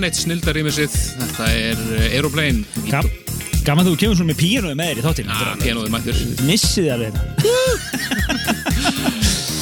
enn 0.00 0.08
eitt 0.08 0.16
snildarímisið 0.16 0.94
þetta 1.20 1.46
er 1.52 1.76
eh, 1.98 2.14
Aeroplane. 2.16 2.64
Gaf, 2.88 3.04
Gaman 3.66 3.84
þú 3.84 3.90
kemur 4.00 4.16
svona 4.16 4.30
með 4.30 4.38
píanóið 4.40 4.76
með 4.78 4.86
þér 4.88 5.00
í 5.00 5.02
þáttinu 5.04 5.28
ah, 5.34 5.40
Píanóið 5.60 5.90
mættur. 5.92 6.16
Missið 6.48 6.84
þið 6.86 6.92
alveg 6.94 7.12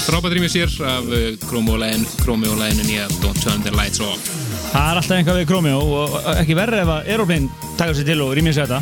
Frábært 0.09 0.34
rímisir 0.39 0.70
af 0.86 1.05
Chromeo 1.43 1.74
læginu 1.80 2.84
nýja 2.86 3.05
Don't 3.18 3.41
Turn 3.43 3.61
the 3.66 3.72
Lights 3.74 4.01
Off. 4.05 4.22
Það 4.70 4.86
er 4.93 4.97
alltaf 5.03 5.16
einhvað 5.18 5.39
við 5.41 5.49
Chromeo 5.51 5.80
og 5.99 6.07
ekki 6.36 6.55
verður 6.57 6.82
ef 6.84 6.91
að 6.95 7.07
Aeroplane 7.11 7.47
taka 7.80 7.93
sér 7.99 8.07
til 8.09 8.20
og 8.24 8.30
rímið 8.39 8.55
sér 8.57 8.66
þetta. 8.70 8.80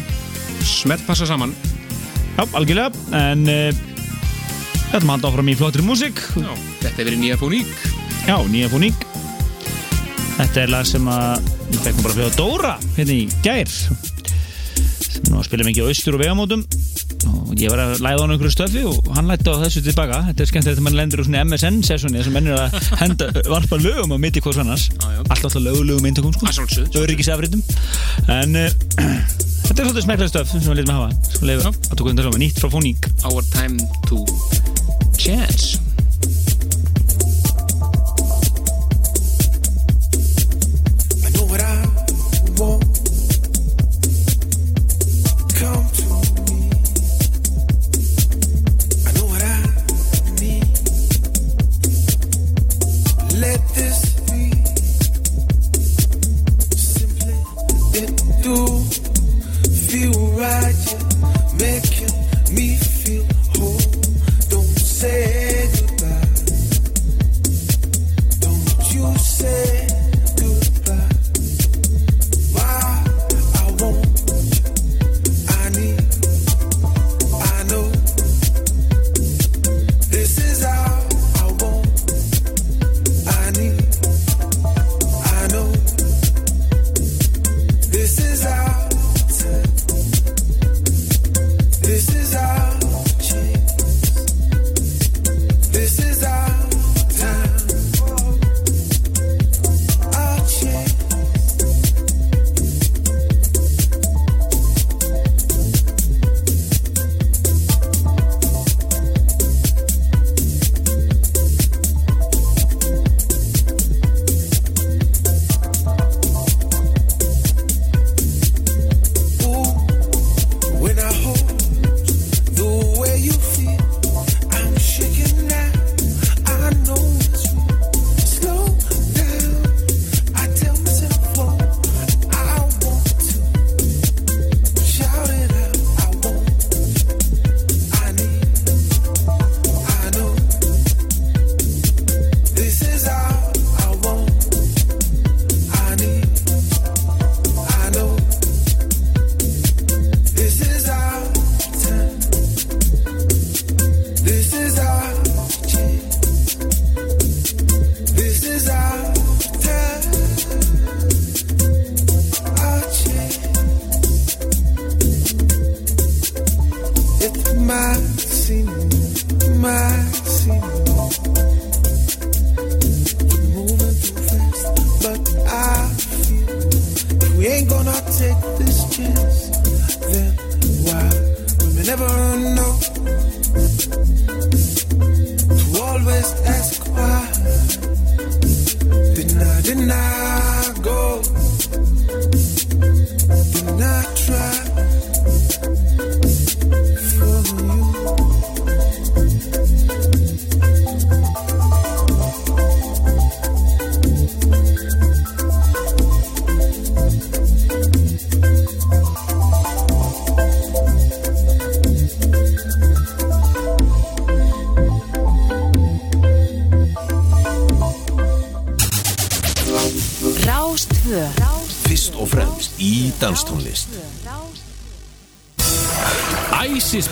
Smelt 0.77 1.03
passa 1.09 1.25
saman. 1.27 1.53
Já, 2.37 2.43
algjörlega. 2.53 2.91
En 3.17 3.41
uh, 3.49 3.71
þetta 4.93 5.07
maður 5.09 5.29
áfram 5.33 5.51
í 5.51 5.59
flottri 5.59 5.83
músík. 5.89 6.17
Já, 6.37 6.53
þetta 6.85 6.99
er 7.01 7.07
verið 7.09 7.21
nýja 7.25 7.37
fóník. 7.41 7.73
Já, 8.29 8.37
nýja 8.53 8.69
fóník 8.71 8.96
Þetta 10.37 10.63
er 10.63 10.73
lag 10.73 10.85
sem 10.89 11.07
að 11.09 11.49
við 11.71 11.81
fekkum 11.81 12.05
bara 12.05 12.13
að 12.13 12.19
fljóða 12.19 12.37
Dóra 12.37 12.75
hérna 12.97 13.15
í 13.17 13.25
gær 13.45 13.71
sem 15.17 15.31
nú 15.33 15.41
spilum 15.45 15.71
ekki 15.71 15.85
á 15.85 15.89
austur 15.89 16.17
og 16.17 16.21
vegamótum. 16.23 16.63
Og 17.27 17.55
ég 17.59 17.73
var 17.73 17.81
að 17.83 18.03
læða 18.05 18.21
hann 18.23 18.35
einhverju 18.35 18.53
stöfi 18.53 18.83
og 18.87 19.09
hann 19.17 19.31
lætti 19.31 19.49
á 19.49 19.57
þessu 19.63 19.83
tilbaka. 19.87 20.21
Þetta 20.29 20.45
er 20.45 20.51
skemmtilegt 20.51 20.77
þegar 20.77 20.87
mann 20.87 20.99
lendur 20.99 21.23
úr 21.23 21.29
svona 21.29 21.45
MSN-sessóni 21.47 22.21
þessum 22.21 22.37
mennir 22.37 22.59
að 22.61 22.77
henda, 23.01 23.31
varpa 23.55 23.81
lögum 23.81 24.13
á 24.13 24.19
mitt 24.23 24.37
í 24.37 24.45
hvers 24.45 24.61
annars 24.63 24.87
alltaf 25.01 25.49
alltaf 25.49 25.65
lögulögum 25.65 26.11
eintökum 26.11 26.37
sko. 26.37 26.51
Að 26.51 26.59
sjálfsögðu, 26.61 26.93
sjálfsögðu. 26.93 27.07
öryggisafritum. 27.07 27.65
En 28.37 28.61
uh, 28.61 28.69
þetta 29.67 29.81
er 29.81 29.89
svolítið 29.89 30.07
smeklega 30.07 30.33
stöf 30.35 30.53
sem 30.53 30.69
við 30.69 30.83
letum 30.83 30.95
að 30.95 31.03
hafa 31.03 31.33
sko 31.33 31.51
leiðu 31.51 31.67
Já. 31.67 31.73
að 31.73 31.97
tókum 31.97 32.13
þetta 32.13 32.29
saman 32.29 32.45
nýtt 32.45 32.63
frá 32.63 32.73
Fóník 32.77 33.11
Our 33.27 33.51
time 33.57 33.91
to 34.11 34.23
chance 35.17 35.86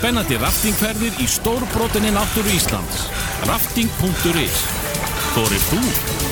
spennandi 0.05 0.35
raftingferðir 0.37 1.15
í 1.17 1.25
stórbrotinni 1.25 2.11
náttúru 2.13 2.53
Íslands. 2.53 3.07
Rafting.is 3.49 4.61
Þorir 5.33 5.65
þú? 5.71 6.24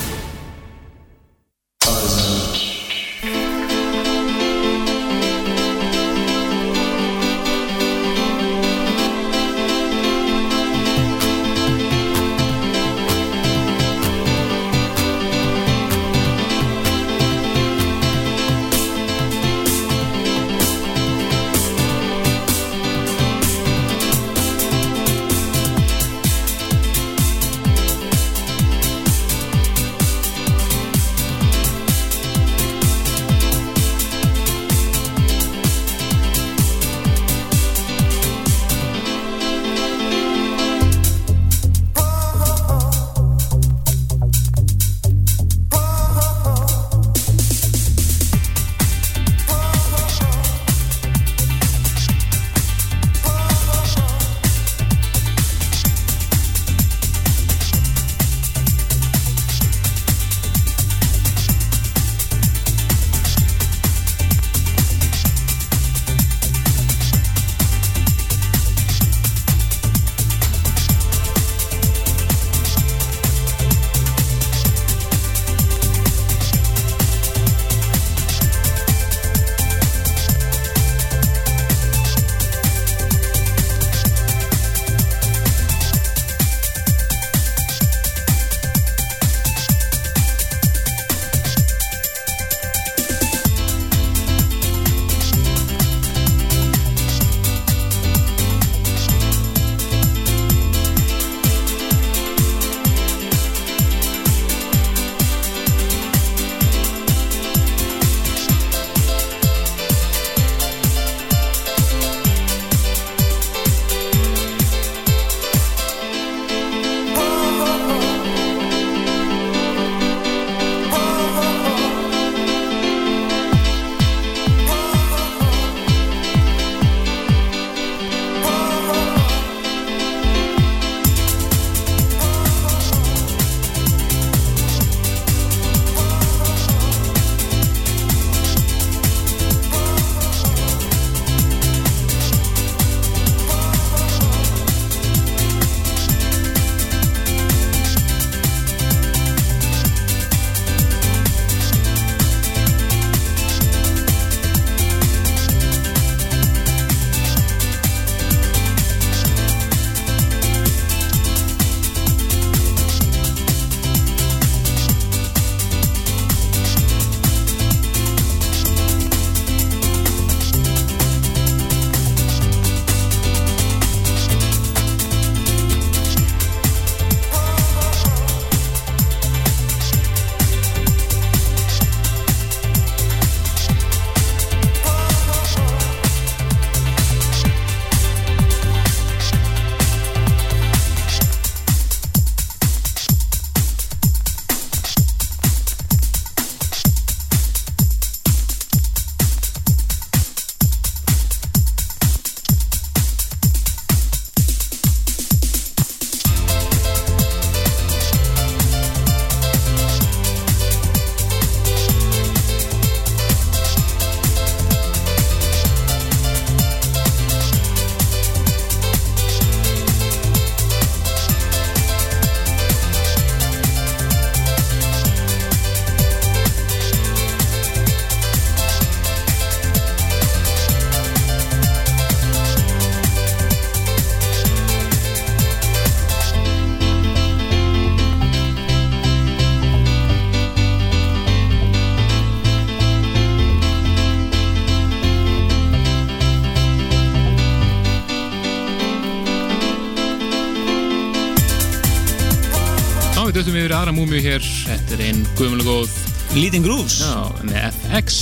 Aðra 253.93 254.01
múmiu 254.01 254.21
hér. 254.23 254.41
Þetta 254.65 254.95
er 254.95 255.01
einn 255.07 255.21
guðmulega 255.37 255.69
góð 255.69 255.91
Leading 256.33 256.65
Grooves. 256.65 257.01
Já, 257.03 257.29
með 257.45 257.77
FX 257.91 258.17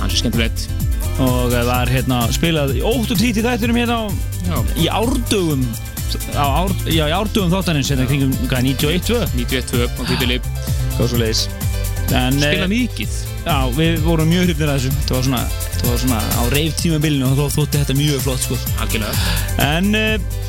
Hans 0.00 0.14
er 0.14 0.18
skemmtilegt. 0.18 0.64
Og 1.20 1.54
eh, 1.54 1.64
var 1.68 1.90
hérna 1.90 2.24
spilað 2.34 2.74
í 2.78 2.82
8 2.82 3.14
og 3.14 3.20
10 3.20 3.44
þættunum 3.44 3.78
hérna 3.78 3.98
á, 4.50 4.58
í 4.80 4.88
árdugum 4.90 5.62
á 6.34 6.46
ár, 6.64 6.74
já, 6.90 7.04
í 7.06 7.14
árdugum 7.14 7.52
þáttanins 7.52 7.90
hérna 7.92 8.08
kringum 8.08 8.32
hvað, 8.48 8.66
91-2 8.72 9.20
91-2 9.36 9.86
á 9.86 10.02
tífili 10.08 10.40
hvað 10.96 11.12
svo 11.12 11.20
leiðis 11.20 11.44
eh, 12.10 12.64
mikið. 12.70 13.18
Já, 13.44 13.56
við 13.76 14.02
vorum 14.04 14.30
mjög 14.32 14.48
hrifnir 14.48 14.72
að 14.72 14.80
þessu. 14.80 14.94
Þetta 14.98 15.18
var 15.18 15.26
svona, 15.28 15.44
þetta 15.68 15.92
var 15.92 16.00
svona 16.02 16.22
á 16.34 16.42
reif 16.56 16.80
tímabilinu 16.80 17.30
og 17.30 17.38
þá 17.38 17.60
þótti 17.60 17.84
þetta 17.84 17.98
mjög 18.00 18.24
flott 18.26 18.48
sko. 18.48 18.58
Algjörlega. 18.82 19.28
En 19.70 19.94
uh, 19.94 20.40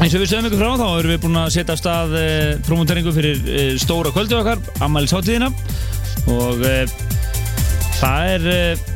eins 0.00 0.14
og 0.16 0.22
við 0.22 0.30
sögum 0.30 0.46
ykkur 0.48 0.60
frá 0.62 0.70
þá 0.80 0.86
erum 0.88 1.10
við 1.12 1.18
búin 1.20 1.36
að 1.36 1.50
setja 1.52 1.74
af 1.74 1.80
stað 1.80 2.12
uh, 2.16 2.52
promoteringu 2.64 3.12
fyrir 3.12 3.40
uh, 3.44 3.72
stóra 3.80 4.12
kvöldu 4.14 4.38
okkar 4.38 4.60
ammælis 4.86 5.12
hátíðina 5.12 5.50
og 6.32 6.62
uh, 6.64 6.94
það 7.98 8.30
er 8.30 8.86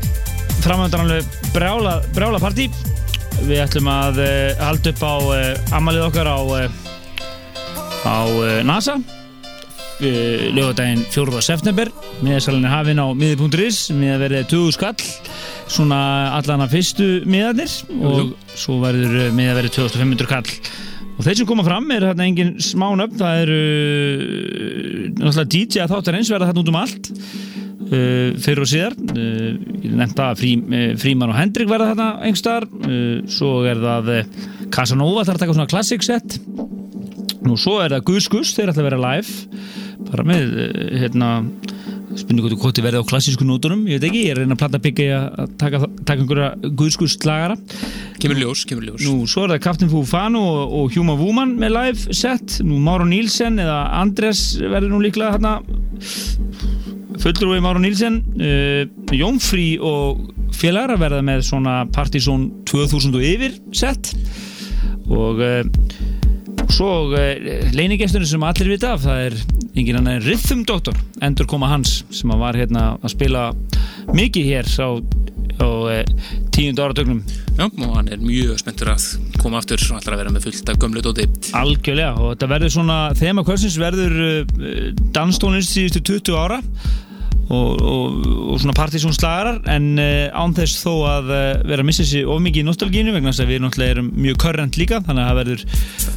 framöndan 0.64 1.04
alveg 1.04 1.34
brjála, 1.52 1.98
brjála 2.16 2.40
partí. 2.40 2.70
Við 3.44 3.60
ætlum 3.66 3.90
að 3.92 4.22
halda 4.62 4.94
upp 4.94 5.02
á 5.04 5.14
ammælið 5.76 6.06
okkar 6.06 6.30
á 6.30 6.38
á 8.08 8.16
NASA. 8.64 8.94
Lögadaginn 10.00 11.04
4. 11.12 11.42
september. 11.44 11.90
Miðasalinn 12.24 12.64
er 12.64 12.72
hafinn 12.72 13.02
á 13.04 13.12
miði.is 13.12 13.90
með 13.92 14.14
að 14.14 14.24
verið 14.24 14.48
20 14.54 14.74
skall. 14.78 15.04
Svona 15.68 16.00
allan 16.38 16.64
að 16.64 16.78
fyrstu 16.78 17.10
miðarnir. 17.28 17.76
Og 18.00 18.32
svo 18.56 18.80
verður 18.80 19.36
miða 19.36 19.58
verið 19.60 19.76
2500 19.82 20.32
kall 20.32 20.58
og 21.14 21.22
þeir 21.24 21.40
sem 21.40 21.48
koma 21.48 21.64
fram 21.66 21.90
er 21.94 22.08
hérna 22.10 22.28
engin 22.28 22.54
smán 22.62 23.04
upp 23.04 23.16
það 23.20 23.42
eru 23.44 23.58
uh, 23.58 25.10
náttúrulega 25.18 25.50
DJ 25.54 25.84
að 25.84 25.94
þáttar 25.94 26.18
eins 26.20 26.32
verða 26.34 26.50
hérna 26.50 26.64
út 26.64 26.72
um 26.72 26.80
allt 26.80 27.10
uh, 27.14 28.30
fyrir 28.44 28.64
og 28.64 28.70
síðar. 28.70 28.98
Uh, 29.14 29.50
ég 29.84 29.94
nefnt 29.94 30.24
að 30.24 30.42
frí, 30.42 30.54
uh, 30.64 30.90
Fríman 31.00 31.34
og 31.34 31.38
Hendrik 31.38 31.70
verða 31.70 31.92
hérna 31.92 32.10
engstar 32.30 32.68
svo 33.30 33.56
er 33.68 33.80
það 33.80 34.12
Casanova 34.74 35.22
þarf 35.22 35.38
að 35.38 35.44
taka 35.44 35.56
svona 35.56 35.70
classic 35.70 36.04
set. 36.04 36.38
Nú 37.44 37.58
svo 37.60 37.78
er 37.84 37.92
það 37.92 38.06
Gus 38.08 38.28
Gus, 38.32 38.54
þeir 38.56 38.72
ætla 38.72 38.82
að 38.82 38.88
vera 38.88 39.02
live. 39.02 39.60
Bara 40.08 40.24
með, 40.26 40.54
eh, 40.64 40.98
hérna 41.02 41.30
spurningu 42.18 42.54
hvort 42.54 42.78
þið 42.78 42.88
verði 42.88 43.02
á 43.02 43.10
klassísku 43.10 43.46
nótunum 43.46 43.86
ég 43.90 43.98
veit 43.98 44.08
ekki, 44.10 44.24
ég 44.28 44.34
er 44.34 44.42
reyna 44.42 44.56
að 44.56 44.62
planta 44.62 44.82
byggja 44.84 45.20
að 45.44 45.54
taka, 45.60 45.82
taka 46.06 46.20
einhverja 46.22 46.72
Gus 46.78 46.98
Gus 47.00 47.16
slagara 47.18 47.58
Kemur 48.24 48.38
ljós, 48.40 48.62
kemur 48.64 48.86
ljós. 48.86 49.02
Nú 49.04 49.26
svo 49.28 49.44
er 49.44 49.54
það 49.54 49.64
Captain 49.66 49.90
Fufano 49.92 50.40
og, 50.48 50.74
og 50.78 50.94
Huma 50.94 51.16
Wuman 51.18 51.50
með 51.60 51.74
live 51.74 52.14
set. 52.16 52.58
Nú 52.64 52.78
Máru 52.80 53.04
Nílsen 53.10 53.58
eða 53.60 53.80
Andres 54.00 54.54
verður 54.62 54.94
nú 54.94 55.00
líklega 55.04 55.34
hérna 55.34 55.58
fullur 57.20 57.52
við 57.52 57.64
Máru 57.66 57.82
Nílsen 57.84 58.20
uh, 58.38 58.86
Jónfrí 59.12 59.74
og 59.76 60.24
félagar 60.56 60.94
að 60.94 61.04
verða 61.04 61.20
með 61.26 61.44
svona 61.50 61.76
Partizón 61.92 62.48
2000 62.70 63.18
og 63.18 63.28
yfir 63.28 63.58
set. 63.76 64.14
Og 65.12 65.44
uh, 65.44 65.60
svo 66.72 66.90
uh, 67.12 67.20
leinigesturinn 67.74 68.28
sem 68.28 68.46
allir 68.46 68.74
vita 68.74 68.94
af 68.94 69.04
það 69.04 69.22
er 69.28 69.38
engin 69.74 69.98
annar 69.98 70.18
en 70.18 70.24
Rhythm 70.24 70.64
Doctor 70.68 70.96
endur 71.24 71.48
koma 71.50 71.70
hans 71.72 72.02
sem 72.14 72.32
var 72.40 72.56
hérna 72.58 72.94
að 73.00 73.14
spila 73.14 73.48
mikið 74.14 74.50
hér 74.50 74.70
á, 74.80 74.88
á 75.60 75.68
uh, 75.68 76.02
tíundu 76.54 76.84
áratögnum 76.84 77.24
Já, 77.54 77.68
og 77.68 77.92
hann 77.94 78.08
er 78.10 78.18
mjög 78.18 78.58
spenntur 78.58 78.90
að 78.90 79.04
koma 79.38 79.60
aftur 79.60 79.78
og 79.92 80.00
ætlar 80.00 80.16
að 80.16 80.22
vera 80.24 80.34
með 80.34 80.46
fullt 80.48 80.70
af 80.72 80.78
gömlu 80.82 81.02
dóti. 81.04 81.26
Algjörlega 81.54 82.16
og 82.18 82.32
þetta 82.32 82.48
verður 82.50 82.72
svona 82.74 82.96
þema 83.14 83.44
kvöldsins 83.46 83.76
verður 83.78 84.16
uh, 84.24 84.88
danstónlist 85.14 85.74
síðustu 85.76 86.02
20 86.14 86.40
ára 86.40 86.58
og, 87.48 87.82
og, 87.82 88.26
og 88.54 88.60
svona 88.62 88.76
partysónslagarar 88.78 89.60
en 89.74 89.90
uh, 90.00 90.28
án 90.32 90.54
þess 90.56 90.84
þó 90.84 90.92
að 91.10 91.32
uh, 91.32 91.40
vera 91.68 91.84
að 91.84 91.88
missa 91.90 92.06
sér 92.08 92.30
of 92.30 92.42
mikið 92.44 92.64
í 92.64 92.68
nostalgínu 92.68 93.14
vegna 93.14 93.32
þess 93.32 93.44
að 93.44 93.52
við 93.52 93.64
náttúrulega 93.64 93.96
erum 93.96 94.10
mjög 94.26 94.40
körrent 94.44 94.78
líka 94.80 95.00
þannig 95.04 95.24
að 95.24 95.30
það 95.30 95.40
verður 95.42 95.66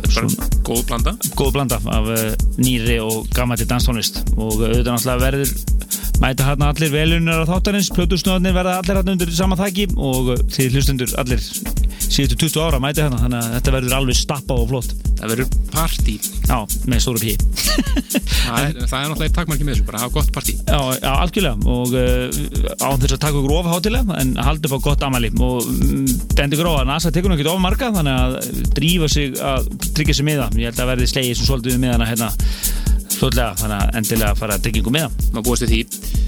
Bara 0.08 0.28
góð 0.68 0.84
blanda. 0.90 1.16
góð 1.38 1.52
blanda 1.58 1.80
af 1.98 2.12
uh, 2.14 2.28
nýri 2.62 3.00
og 3.04 3.28
gammati 3.36 3.68
danstónlist. 3.70 4.24
Og 4.38 4.62
auðvitað 4.62 4.94
náttúrulega 4.94 5.26
verður 5.26 5.52
mæta 6.18 6.48
hérna 6.48 6.72
allir 6.74 6.90
velunar 6.94 7.44
á 7.46 7.50
þáttarins 7.50 7.92
plötusnöðnir 7.94 8.56
verða 8.56 8.80
allir 8.82 8.98
hérna 8.98 9.14
undir 9.14 9.34
sama 9.38 9.58
þæki 9.60 9.92
og 10.02 10.32
þið 10.50 10.78
hlustundur 10.78 11.12
allir 11.22 11.44
síðustu 12.08 12.40
20 12.48 12.64
ára 12.64 12.80
mæta 12.82 13.06
hérna 13.06 13.20
þannig 13.22 13.44
að 13.44 13.54
þetta 13.58 13.76
verður 13.76 13.96
alveg 14.00 14.18
stappa 14.18 14.58
og 14.58 14.72
flott. 14.72 14.96
Það 15.18 15.32
verður 15.34 15.54
partí. 15.74 16.16
Já, 16.48 16.58
með 16.88 17.00
stóru 17.02 17.22
pí 17.24 17.32
Það 17.34 18.60
er, 18.62 18.76
það 18.92 18.98
er 19.00 19.08
náttúrulega 19.12 19.34
takmarki 19.36 19.66
með 19.66 19.74
þessu, 19.76 19.86
bara 19.88 20.02
hafa 20.04 20.14
gott 20.18 20.30
partí. 20.36 20.54
Já, 20.62 20.78
já, 21.02 21.10
algjörlega 21.24 21.72
og 21.74 21.96
uh, 21.98 22.84
án 22.84 23.02
þess 23.02 23.16
að 23.16 23.24
taka 23.24 23.42
ykkur 23.42 23.56
of 23.58 23.70
hátilega 23.72 24.20
en 24.22 24.36
halda 24.42 24.70
upp 24.70 24.78
á 24.78 24.86
gott 24.88 25.06
amali 25.08 25.32
og 25.34 25.68
bendi 26.38 26.58
ykkur 26.58 26.70
á 26.70 26.74
að 26.78 26.90
NASA 26.92 27.14
tekur 27.14 27.32
nú 27.32 27.38
ekkert 27.38 27.52
of 27.54 27.64
marga 27.64 27.92
þannig 27.96 28.22
að 28.24 28.38
drífa 28.78 29.10
sig 29.12 29.38
að 29.42 29.72
tryggja 29.98 30.20
sig 30.20 30.28
miða. 30.28 30.50
Ég 30.58 30.72
held 30.72 30.84
að 30.84 30.94
verði 30.94 31.10
slegið 31.14 31.40
sem 31.40 31.50
svolítið 31.50 31.76
við 31.78 31.84
miðana 31.86 32.10
hérna. 32.10 32.32
Þannig 33.18 33.78
að 33.80 33.98
endilega 33.98 34.38
fara 34.38 34.58
að 34.58 34.68
tryggingu 34.68 34.94
miða. 34.94 35.10
Maður 35.34 35.48
búist 35.50 35.66
við 35.66 35.74
því 35.74 36.28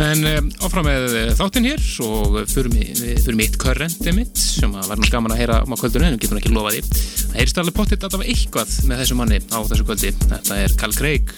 en 0.00 0.24
um, 0.28 0.48
áfram 0.64 0.86
með 0.86 1.16
eh, 1.18 1.32
þáttinn 1.36 1.66
hér 1.68 1.82
og 2.06 2.38
fyrir 2.50 3.36
mitt 3.38 3.58
körrendi 3.60 4.14
mitt 4.16 4.40
sem 4.40 4.72
var 4.72 5.00
nú 5.00 5.10
gaman 5.12 5.34
að 5.34 5.42
heyra 5.42 5.60
á 5.60 5.74
kvöldinu 5.74 6.08
en 6.08 6.16
við 6.16 6.24
getum 6.24 6.40
ekki 6.40 6.54
lofað 6.54 6.78
því. 6.78 7.02
Það 7.22 7.38
heyrst 7.40 7.60
alveg 7.62 7.76
pottitt 7.76 8.06
allavega 8.08 8.32
eitthvað 8.32 8.74
með 8.88 9.02
þessu 9.02 9.18
manni 9.18 9.40
á 9.52 9.58
þessu 9.60 9.88
kvöldi. 9.88 10.14
Þetta 10.24 10.60
er 10.64 10.76
Carl 10.80 10.96
Craig. 10.96 11.36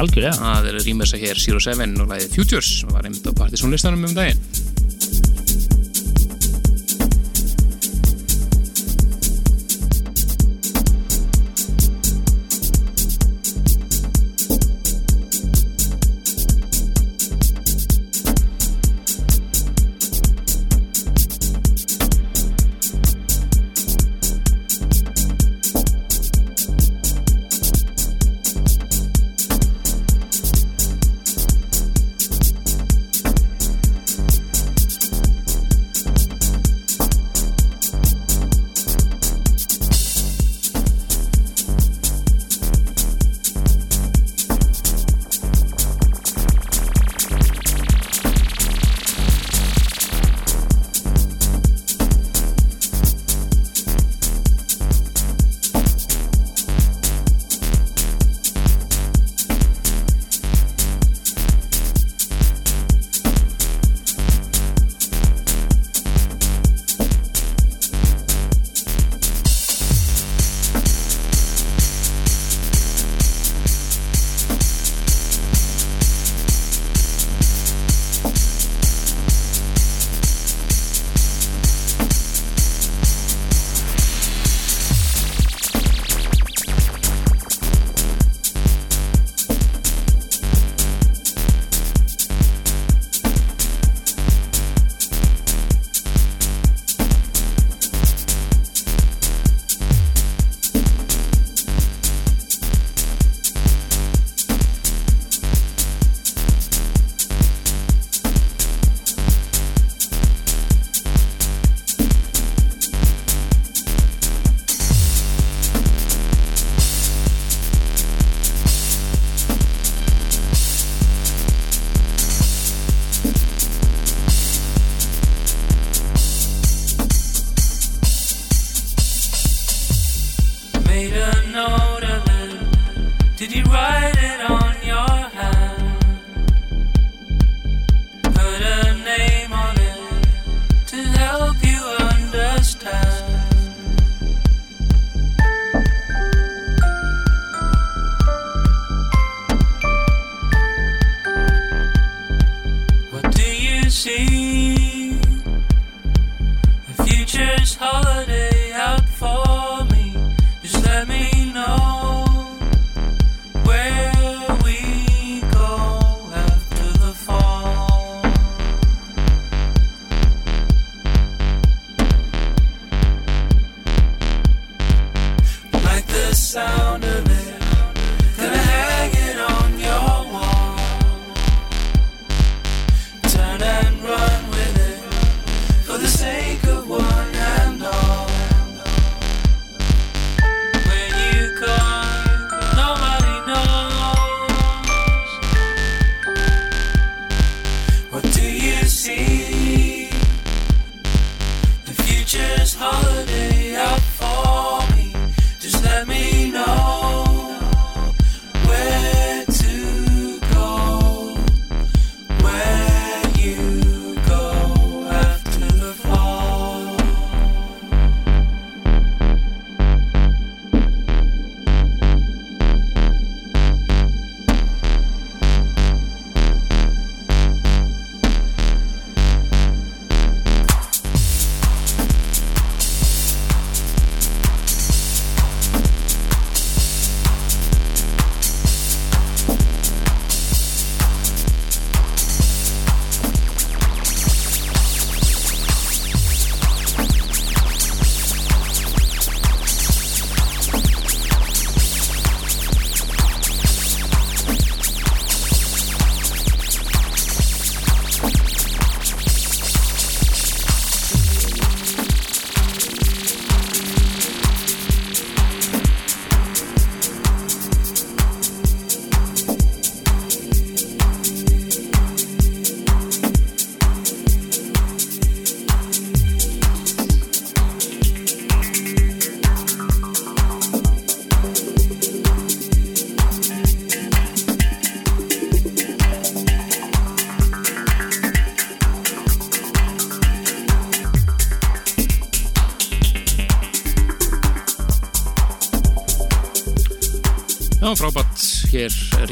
Algjörlega. 0.00 0.34
Það 0.40 0.70
er 0.72 0.82
rýmursa 0.86 1.20
hér 1.20 1.40
Zero 1.42 1.62
Seven 1.62 1.96
og 2.00 2.12
lagið 2.12 2.38
Futures 2.38 2.74
sem 2.80 2.92
var 2.94 3.08
einmitt 3.08 3.28
á 3.28 3.32
partysónlistanum 3.44 4.08
um 4.08 4.16
daginn 4.16 5.41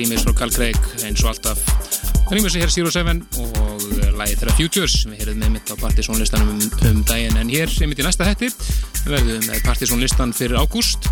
rýmis 0.00 0.24
frá 0.24 0.32
Carl 0.38 0.52
Craig 0.54 0.76
eins 1.04 1.20
og 1.24 1.34
alltaf. 1.34 1.60
Rýmis 2.30 2.54
hér 2.56 2.70
Zero 2.72 2.90
Seven 2.94 3.20
og 3.42 3.82
lagið 4.16 4.40
þeirra 4.40 4.54
Futures. 4.56 4.94
Sem 5.02 5.12
við 5.12 5.24
heyrðum 5.24 5.42
með 5.42 5.52
mitt 5.56 5.72
á 5.72 5.76
partysónlistanum 5.80 6.52
um, 6.54 6.62
um 6.88 7.02
daginn 7.08 7.36
en 7.40 7.50
hér 7.52 7.72
sem 7.72 7.90
mitt 7.90 8.00
í 8.00 8.06
næsta 8.06 8.28
hætti 8.28 8.48
verðum 9.04 9.44
með 9.48 9.60
partysónlistan 9.66 10.32
fyrir 10.36 10.60
ágúst 10.60 11.10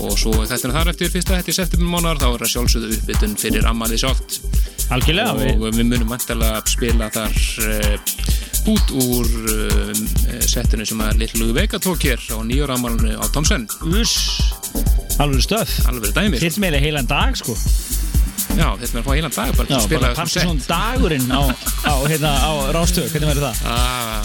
og 0.00 0.16
svo 0.18 0.34
þetta 0.40 0.72
þar 0.74 0.90
eftir. 0.94 1.12
Fyrsta 1.14 1.38
hætti 1.38 1.54
september 1.54 1.92
mánar 1.92 2.18
þá 2.22 2.26
er 2.32 2.46
að 2.46 2.52
sjálfsögðu 2.56 2.98
uppbytun 2.98 3.38
fyrir 3.38 3.68
ammalið 3.70 4.02
sjálft. 4.06 4.40
Algjörlega, 4.94 5.36
og 5.36 5.40
við, 5.44 5.62
við 5.78 5.88
munum 5.92 6.10
vantilega 6.10 6.64
spila 6.68 7.08
þar 7.14 7.38
uh, 7.68 7.94
út 8.74 8.94
úr 9.04 9.30
uh, 9.54 10.04
settinu 10.48 10.88
sem 10.88 11.06
að 11.06 11.22
Little 11.22 11.52
Vega 11.56 11.80
tók 11.80 12.08
hér 12.08 12.20
á 12.34 12.40
nýjóra 12.42 12.80
ammalinu 12.80 13.14
á 13.16 13.24
Tomsen 13.32 13.68
alveg 15.18 15.42
stöð. 15.44 15.70
alveg 15.88 16.14
dæmi, 16.14 16.38
Hitt 16.42 16.58
meila 16.58 16.80
heilan 16.82 17.06
dag, 17.06 17.36
sko. 17.38 17.54
Já, 18.58 18.68
þetta 18.80 18.90
er 18.90 19.00
að 19.00 19.06
fá 19.06 19.12
heilan 19.14 19.34
dag 19.34 19.52
bara 19.58 19.68
Já, 19.68 19.76
að 19.76 19.84
spila 19.84 20.00
bara 20.02 20.14
þessum 20.18 20.22
partysón 20.24 20.58
dagurinn 20.70 21.28
á, 21.30 21.42
á, 21.84 21.94
hérna, 22.10 22.32
á 22.40 22.50
rástöð, 22.76 23.08
hvernig 23.12 23.30
verður 23.32 23.46
það? 23.48 23.56
Ah, 23.68 24.22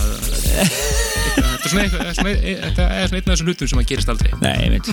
Þetta 1.60 1.66
er 1.66 1.72
svona 2.16 2.32
einn 2.32 3.20
af 3.20 3.28
þessum 3.28 3.50
hlutum 3.50 3.70
sem 3.70 3.82
að 3.82 3.90
gerist 3.92 4.12
aldrei 4.14 4.32
Nei, 4.40 4.56
ég 4.64 4.72
veit. 4.78 4.90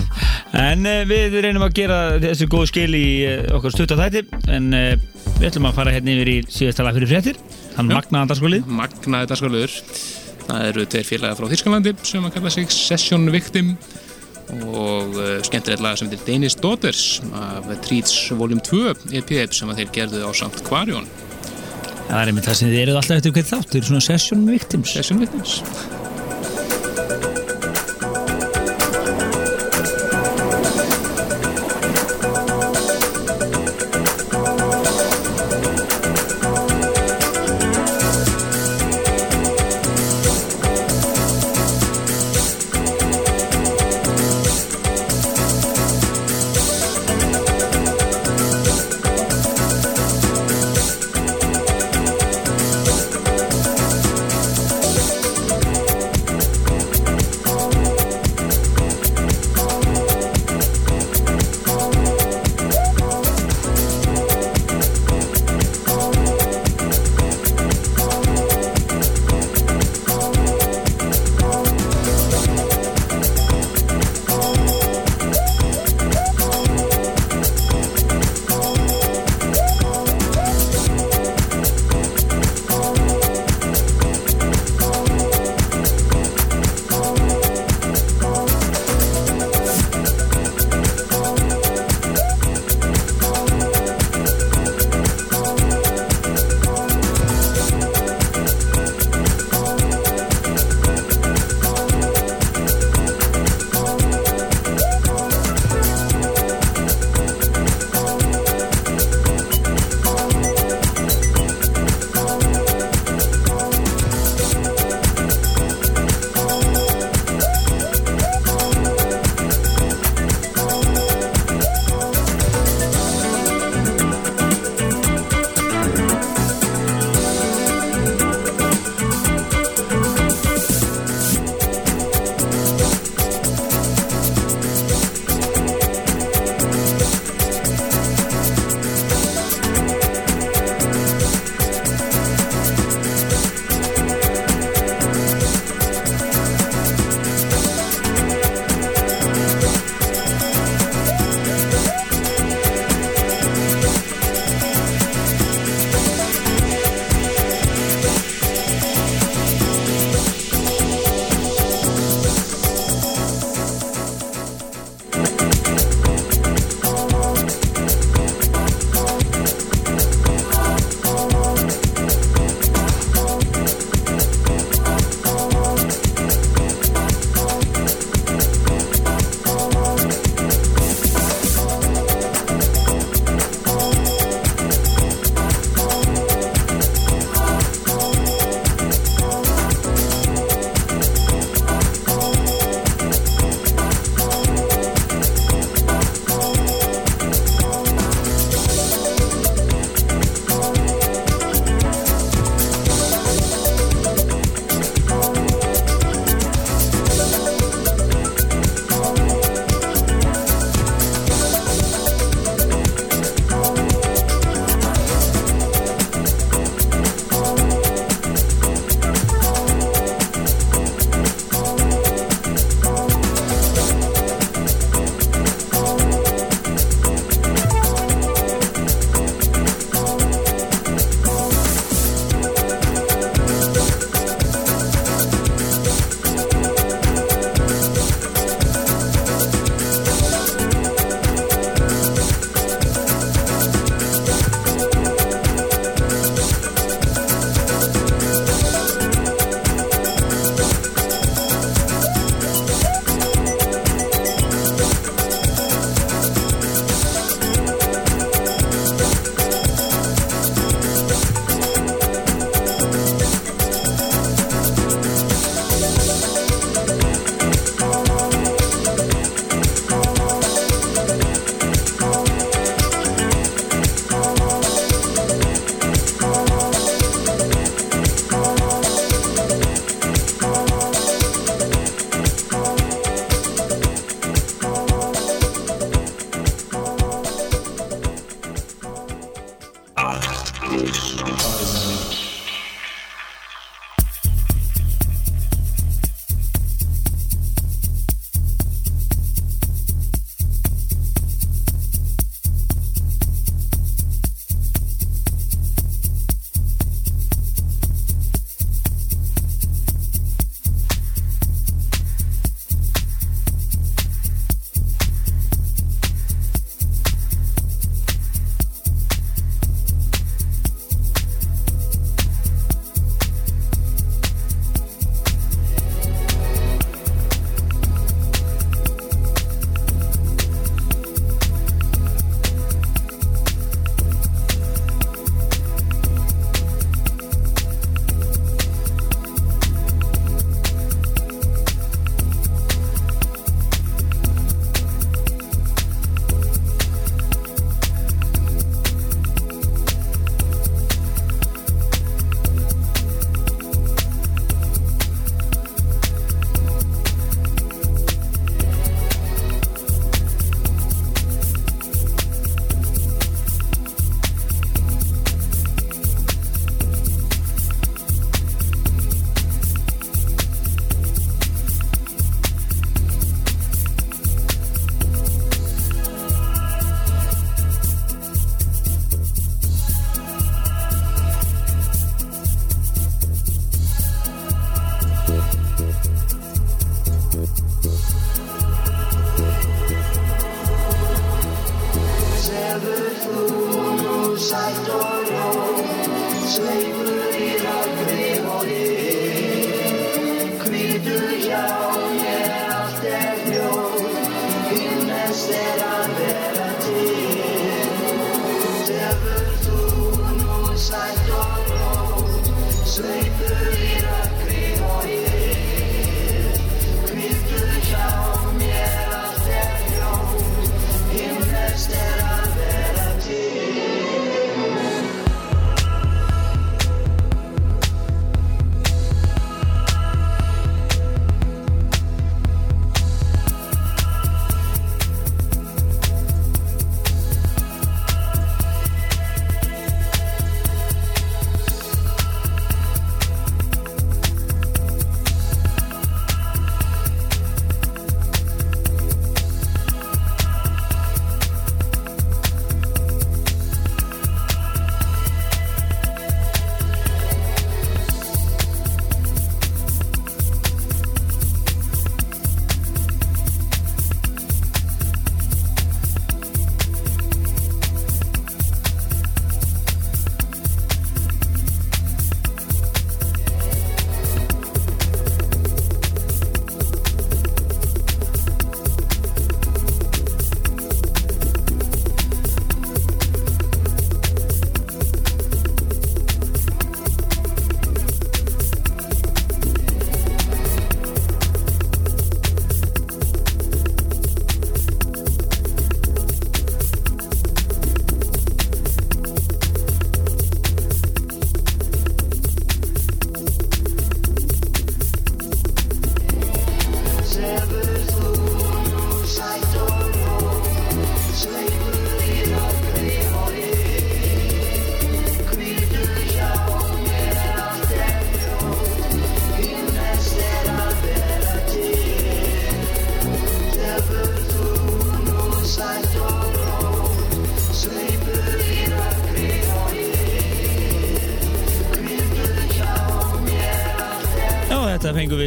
En 0.59 0.83
uh, 0.89 0.99
við 1.09 1.39
reynum 1.45 1.65
að 1.65 1.75
gera 1.79 1.99
þessu 2.21 2.49
góðu 2.51 2.69
skil 2.73 2.89
í 2.97 3.07
uh, 3.29 3.55
okkar 3.57 3.73
stutt 3.75 3.95
á 3.95 3.97
þætti, 4.03 4.25
en 4.53 4.69
uh, 4.75 4.91
við 5.39 5.49
ætlum 5.49 5.69
að 5.71 5.79
fara 5.79 5.95
hérna 5.95 6.13
yfir 6.17 6.33
í 6.33 6.37
síðasta 6.51 6.85
lag 6.85 6.97
fyrir 6.97 7.11
fréttir, 7.13 7.41
hann 7.77 7.91
Já. 7.91 7.97
magnaðan 8.01 8.33
dagskólið. 8.33 8.71
Magnaði 8.81 9.31
dagskáluður 9.31 9.79
Það 10.47 10.65
eru 10.69 10.83
tveir 10.87 11.07
félaga 11.07 11.35
frá 11.35 11.49
Þískalandi 11.51 11.91
sem 12.07 12.23
að 12.27 12.35
kalla 12.37 12.51
sig 12.53 12.69
Session 12.71 13.27
Victim 13.33 13.73
og 14.55 15.15
uh, 15.17 15.37
skemmtilegt 15.45 15.83
lag 15.83 15.99
sem 15.99 16.09
heitir 16.09 16.25
Danish 16.27 16.59
Daughters 16.63 17.21
af 17.35 17.67
Treats 17.85 18.15
Volume 18.31 18.63
2 18.63 18.83
EP 19.19 19.33
sem 19.53 19.73
þeir 19.79 19.93
gerðu 19.95 20.23
á 20.23 20.31
samt 20.37 20.61
Quarion 20.67 21.07
Það 22.07 22.19
er 22.21 22.29
einmitt 22.31 22.47
það 22.47 22.59
sem 22.61 22.69
þið 22.71 22.81
eruð 22.85 22.97
alltaf 23.01 23.17
eftir 23.19 23.33
hvernig 23.35 23.49
þátt, 23.51 23.71
þið 23.71 23.79
eru 23.81 23.87
svona 23.89 24.05
session 24.05 24.45
victims. 24.47 24.93
Session 24.95 25.19
Victims 25.19 25.57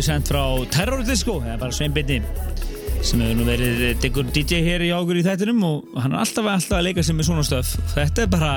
við 0.00 0.06
sendt 0.06 0.30
frá 0.32 0.42
Terror 0.72 1.02
Disco, 1.04 1.34
eða 1.44 1.58
bara 1.60 1.74
Sveinbindi 1.76 2.20
sem 3.04 3.20
hefur 3.20 3.36
nú 3.36 3.44
verið 3.44 3.80
diggur 4.00 4.28
DJ 4.32 4.60
hér 4.64 4.84
í 4.84 4.90
águr 4.96 5.18
í 5.20 5.24
þættinum 5.24 5.60
og 5.64 5.98
hann 6.00 6.14
er 6.14 6.22
alltaf, 6.22 6.46
alltaf 6.48 6.78
að 6.78 6.86
leika 6.86 7.04
sig 7.04 7.16
með 7.16 7.28
svona 7.28 7.44
stöf. 7.44 7.74
Þetta 7.92 8.24
er 8.24 8.30
bara 8.32 8.50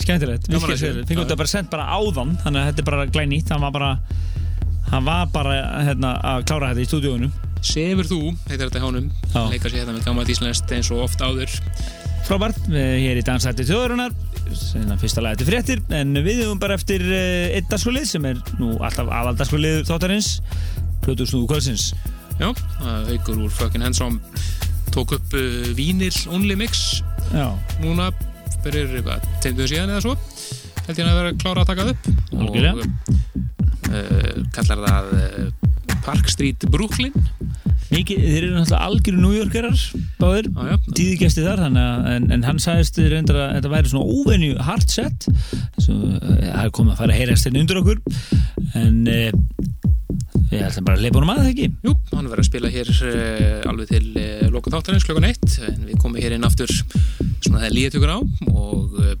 skemmtilegt. 0.00 0.48
Sér, 0.48 1.02
fengum 1.08 1.26
þetta 1.26 1.38
bara 1.40 1.52
sendt 1.52 1.72
bara 1.72 1.88
áðan 1.92 2.34
þannig 2.44 2.62
að 2.62 2.68
þetta 2.70 2.82
er 2.84 2.88
bara 2.88 3.06
glænýtt, 3.12 3.52
hann 3.52 3.64
var 3.64 3.74
bara 3.76 3.90
hann 4.92 5.08
var 5.08 5.28
bara 5.32 5.58
hérna, 5.88 6.14
að 6.32 6.46
klára 6.48 6.72
þetta 6.72 6.84
í 6.84 6.88
stúdíunum 6.90 7.34
Sefur 7.62 8.08
þú, 8.08 8.20
heitir 8.48 8.66
þetta 8.66 8.82
hjánum 8.82 9.10
Já. 9.30 9.42
leika 9.52 9.68
sér 9.68 9.82
þetta 9.82 9.96
með 9.98 10.06
gammalt 10.08 10.32
íslenskt 10.32 10.72
eins 10.74 10.90
og 10.92 11.04
oft 11.04 11.20
áður. 11.22 11.52
Frábært, 12.26 12.64
við 12.72 12.96
hér 13.04 13.20
í 13.20 13.26
dansætti 13.28 13.68
þjóðurinnar 13.68 14.16
sinna 14.72 14.96
fyrsta 15.00 15.22
lagi 15.24 15.42
til 15.42 15.48
fréttir 15.50 15.80
en 15.92 16.16
við 16.24 16.44
höfum 16.44 16.60
bara 16.62 16.78
eftir 16.78 17.02
uh, 17.04 17.52
einn 17.52 17.68
dagskolið 17.68 18.06
sem 18.08 18.28
er 18.30 18.40
nú 18.60 18.74
alltaf 18.80 19.10
aðaldagskolið 19.12 19.82
þáttarins 19.88 20.38
Plötusnúðu 21.02 21.48
kvöldsins. 21.50 21.88
Já, 22.38 22.52
haugur 22.78 23.40
úr 23.42 23.50
Fucking 23.50 23.82
Handsome 23.82 24.20
tók 24.94 25.16
upp 25.16 25.34
uh, 25.34 25.72
Vínil 25.76 26.14
Only 26.30 26.54
Mix. 26.58 27.02
Já, 27.34 27.50
núna 27.82 28.12
fyrir 28.62 28.92
eitthvað, 29.00 29.26
tegnuðu 29.42 29.72
síðan 29.72 29.92
eða 29.96 30.04
svo. 30.04 30.14
Held 30.86 31.00
ég 31.02 31.10
að 31.10 31.18
vera 31.18 31.34
klára 31.42 31.64
að 31.64 31.72
taka 31.72 31.88
það 31.88 31.92
upp. 31.96 32.08
Algjörlega. 32.38 32.86
og 33.82 33.90
uh, 33.90 34.40
kallar 34.54 34.86
það 34.86 35.12
Park 36.06 36.30
Street 36.30 36.68
Brooklyn. 36.70 37.14
Mikið, 37.92 38.22
þeir 38.22 38.44
eru 38.46 38.54
náttúrulega 38.56 38.86
algjöru 38.86 39.24
nújörgarar 39.26 39.82
báðir, 40.22 40.48
Já, 40.54 40.62
já. 40.72 40.76
tíði 40.96 41.16
gæsti 41.22 41.44
þar 41.46 41.62
að, 41.66 41.76
en, 42.14 42.28
en 42.36 42.46
hann 42.46 42.60
sagðist 42.62 42.98
reyndar 43.02 43.38
að 43.42 43.54
þetta 43.58 43.72
væri 43.74 43.92
svona 43.92 44.16
óvenju 44.16 44.56
hard 44.68 44.88
set. 44.92 45.26
Eh, 45.28 46.48
það 46.48 46.64
er 46.66 46.72
komið 46.78 46.94
að 46.94 47.00
fara 47.02 47.14
að 47.16 47.20
heyrast 47.20 47.48
hérna 47.48 47.62
undir 47.64 47.80
okkur. 47.82 48.02
En 48.78 48.98
e, 49.10 49.18
ég 50.52 50.64
ætla 50.66 50.84
bara 50.86 50.98
að 50.98 51.04
leipa 51.06 51.18
honum 51.20 51.32
að 51.34 51.40
það 51.42 51.50
ekki? 51.52 51.68
Jú, 51.88 51.94
hann 52.12 52.28
verður 52.30 52.42
að 52.44 52.48
spila 52.50 52.72
hér 52.72 52.92
uh, 52.92 53.70
alveg 53.72 53.90
til 53.92 54.04
uh, 54.12 54.46
loka 54.52 54.72
þáttarins 54.74 55.06
klokkan 55.08 55.28
eitt. 55.30 55.58
En 55.68 55.82
við 55.88 55.98
komum 56.02 56.20
hér 56.22 56.36
inn 56.38 56.46
aftur 56.48 56.72
svona 56.72 57.62
þegar 57.64 57.76
líðið 57.78 57.96
tökur 57.96 58.14
á 58.14 58.18
og 58.52 58.98
uh, 59.00 59.14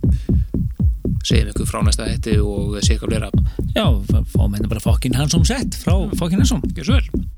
segjum 1.22 1.52
ykkur 1.52 1.68
frá 1.70 1.80
næsta 1.86 2.08
hætti 2.08 2.36
og 2.42 2.78
sé 2.82 2.96
eitthvað 2.96 3.12
fleira. 3.12 3.28
Já, 3.76 3.84
fá- 4.10 4.24
fáum 4.34 4.56
hérna 4.56 4.70
bara 4.72 4.82
fokkin 4.84 5.14
Hansson 5.16 5.44
set 5.48 5.76
frá 5.78 5.94
fokkin 6.18 6.42
Hansson. 6.42 6.62
Gjör 6.76 6.88
svo 6.90 6.98
vel 6.98 7.28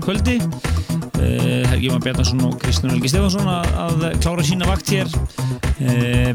50. 0.00 0.04
kvöldi 0.04 0.40
Eh, 1.20 1.68
Helgi 1.68 1.90
Jón 1.90 2.00
Bjarnason 2.00 2.40
og 2.46 2.54
Kristján 2.62 2.94
Helgi 2.94 3.10
Stefansson 3.12 3.48
að, 3.48 3.66
að 3.76 4.04
klára 4.22 4.44
sína 4.46 4.68
vakt 4.70 4.88
hér 4.90 5.10
Eh, 5.80 6.34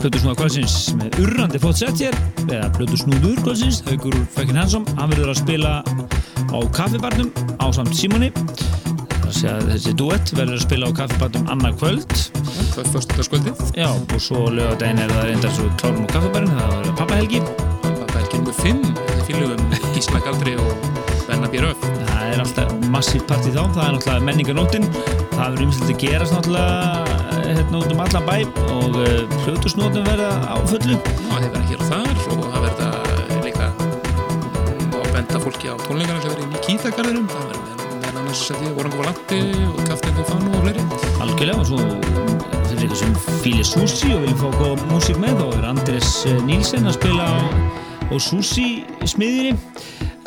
Plötusnúða 0.00 0.36
kvöldsins 0.38 0.94
með 0.96 1.16
urrandi 1.20 1.58
fótsett 1.60 1.98
hér 2.00 2.14
eða 2.46 2.70
Plötusnúður 2.76 3.40
kvöldsins 3.42 3.82
Haugur 3.88 4.14
Fökkin 4.34 4.56
Hansson, 4.56 4.86
hann 4.96 5.10
verður 5.12 5.34
að 5.34 5.40
spila 5.42 5.72
á 6.50 6.58
kaffibarnum 6.72 7.32
á 7.60 7.66
samt 7.74 7.94
Simoni 7.98 8.30
þessi 9.30 9.92
duett 9.98 10.32
verður 10.34 10.56
að 10.56 10.64
spila 10.64 10.90
á 10.90 10.92
kaffibarnum 11.02 11.50
annað 11.52 11.76
kvöld 11.82 12.16
Það 12.70 12.84
er 12.84 12.90
fyrstutaskvöldið. 12.94 13.62
Já, 13.78 13.88
og 13.90 14.20
svo 14.22 14.46
lögadaginn 14.54 15.02
er 15.04 15.12
það 15.14 15.28
reyndar 15.30 15.54
svo 15.58 15.68
klárum 15.82 16.06
á 16.06 16.08
kaffibarinn, 16.14 16.54
það 16.54 16.74
verður 16.76 16.98
pappahelgi 17.02 17.42
ekki 18.20 18.40
nummer 18.40 18.56
5. 18.62 18.82
Þetta 19.00 19.26
fylgum 19.26 19.94
Gísla 19.94 20.22
Galdri 20.24 20.54
og 20.60 20.89
alltaf 23.00 23.14
massíf 23.14 23.24
partí 23.26 23.50
þá. 23.50 23.64
Það 23.72 23.84
er 23.84 23.92
náttúrulega 23.94 24.24
menninganóttin 24.26 24.84
það 25.32 25.40
verður 25.40 25.62
ymslega 25.64 25.94
að 25.94 26.00
gerast 26.02 26.34
náttúrulega 26.34 27.50
hérna 27.50 27.78
út 27.80 27.92
um 27.94 28.00
allan 28.04 28.26
bæ 28.26 28.36
og 28.74 28.98
hlutusnótum 29.44 30.04
verða 30.04 30.30
á 30.44 30.56
fullu. 30.68 30.96
Og 31.30 31.38
þeir 31.40 31.50
verða 31.54 31.68
hér 31.70 31.80
og 31.80 31.88
þar 31.90 32.16
og 32.20 32.42
það 32.44 32.66
verða 32.66 32.88
líka 33.44 33.68
mm, 33.70 34.98
að 35.00 35.08
benda 35.14 35.40
fólki 35.44 35.72
á 35.72 35.76
tónleikana 35.86 36.20
sem 36.20 36.34
verður 36.34 36.52
í 36.52 36.62
Kýþagarðinum. 36.66 37.30
Það 37.30 37.46
verður 37.48 37.88
meðal 38.02 38.20
annars 38.20 38.44
að 38.50 38.60
því 38.60 38.74
Orango 38.76 39.00
Valandi 39.00 39.40
og 39.70 39.82
Kaftin 39.88 40.18
Fofano 40.20 40.52
og 40.52 40.66
fleiri. 40.66 40.86
algjörlega 41.24 41.60
og 41.60 41.66
svo 41.70 41.80
fyrir 42.68 42.84
ykkur 42.86 43.00
sem 43.00 43.16
fílir 43.40 43.66
sushi 43.66 44.12
og 44.14 44.26
viljum 44.26 44.40
fá 44.44 44.48
góða 44.60 44.90
músík 44.92 45.20
með. 45.22 45.40
Þá 45.40 45.58
er 45.58 45.70
Andres 45.72 46.12
eh, 46.28 46.38
Nílsen 46.44 46.90
að 46.90 46.98
spila 47.00 47.32
á, 47.32 47.38
á 48.12 48.14
sushi 48.20 48.68
smiðinni 49.08 49.56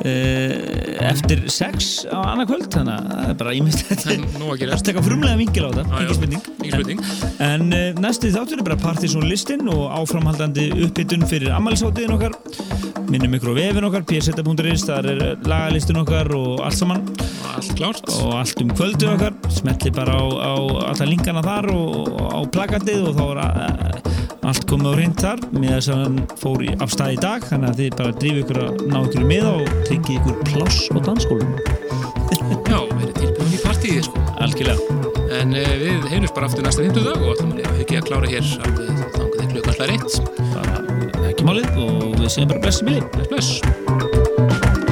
uh, 0.03 0.92
eftir 1.09 1.41
sex 1.51 2.03
á 2.09 2.19
annað 2.21 2.49
kvöld 2.53 2.67
þannig 2.73 2.93
að 2.93 3.09
það 3.13 3.29
er 3.31 3.37
bara 3.41 3.53
ímyndilegt 3.57 4.05
að 4.07 4.73
Það 4.73 4.85
taka 4.89 5.03
frumlega 5.05 5.39
vingil 5.39 5.65
á 5.65 5.71
já. 5.73 5.83
ekki 5.99 6.17
spurning. 6.17 6.43
Spurning. 6.63 7.03
En, 7.39 7.65
en 7.67 7.75
uh, 7.77 8.01
næstu 8.03 8.31
þáttur 8.33 8.61
er 8.61 8.67
bara 8.69 8.79
Partisan 8.83 9.27
listin 9.29 9.69
og 9.71 9.83
áframhaldandi 9.99 10.69
upphittun 10.85 11.25
fyrir 11.29 11.53
ammælisháttiðin 11.55 12.15
okkar. 12.17 12.37
Minnum 13.11 13.35
ykkur 13.37 13.53
á 13.53 13.55
vefin 13.59 13.87
okkar, 13.89 14.05
pseta.is 14.09 14.85
þar 14.87 15.09
er 15.11 15.23
lagalistin 15.49 15.99
okkar 16.01 16.31
og 16.37 16.63
allt 16.65 16.79
saman. 16.79 17.03
Allt 17.53 17.75
klárt. 17.77 18.07
og 18.23 18.33
allt 18.39 18.63
um 18.63 18.71
kvöldu 18.73 19.11
okkar. 19.13 19.35
Smetli 19.53 19.91
bara 19.93 20.17
á, 20.17 20.23
á 20.23 20.53
alla 20.93 21.09
linkana 21.09 21.43
þar 21.45 21.69
og, 21.75 22.15
á 22.33 22.39
plakatið 22.53 23.11
og 23.11 23.19
þá 23.19 23.25
er 23.27 23.43
uh, 23.43 24.02
allt 24.49 24.65
komið 24.69 24.89
á 24.89 24.93
hreint 24.97 25.21
þar 25.23 25.43
með 25.53 25.71
þess 25.73 25.91
að 25.93 26.01
hann 26.03 26.17
fór 26.41 26.63
í, 26.65 26.71
af 26.83 26.91
stað 26.93 27.15
í 27.15 27.19
dag 27.23 27.45
þannig 27.49 27.69
að 27.69 27.79
þið 27.79 27.97
bara 27.99 28.15
drifið 28.19 28.41
ykkur 28.43 28.59
að 28.63 28.83
ná 28.91 28.97
ykkur 29.03 29.25
með 29.29 29.47
og 29.53 29.71
tryggja 29.87 30.17
ykkur 30.19 30.41
pláss 30.51 30.79
á 30.91 30.97
dansskólum 31.07 31.55
Já, 32.73 32.79
verið 32.89 33.13
tilbúin 33.19 33.53
í 33.53 33.61
partíði 33.61 34.05
sko. 34.07 34.23
algjörlega 34.43 35.01
En 35.33 35.55
uh, 35.57 35.73
við 35.81 36.07
heyrjumst 36.11 36.35
bara 36.35 36.49
aftur 36.49 36.65
næsta 36.65 36.85
50 36.85 37.07
dag 37.07 37.23
og 37.23 37.33
ætlum 37.33 37.53
að 37.55 37.83
ekki 37.83 37.99
að 37.99 38.07
klára 38.09 38.31
hér 38.31 38.49
alveg 38.67 39.03
þangað 39.17 39.37
til 39.39 39.49
klukkan 39.53 39.77
hlær 39.79 39.93
eitt. 39.97 40.13
bara 40.53 41.29
ekki 41.31 41.49
málið 41.49 41.83
og 41.87 42.09
við 42.19 42.31
segjum 42.35 42.53
bara 42.53 42.63
Bless, 42.63 42.83
bless. 43.31 44.82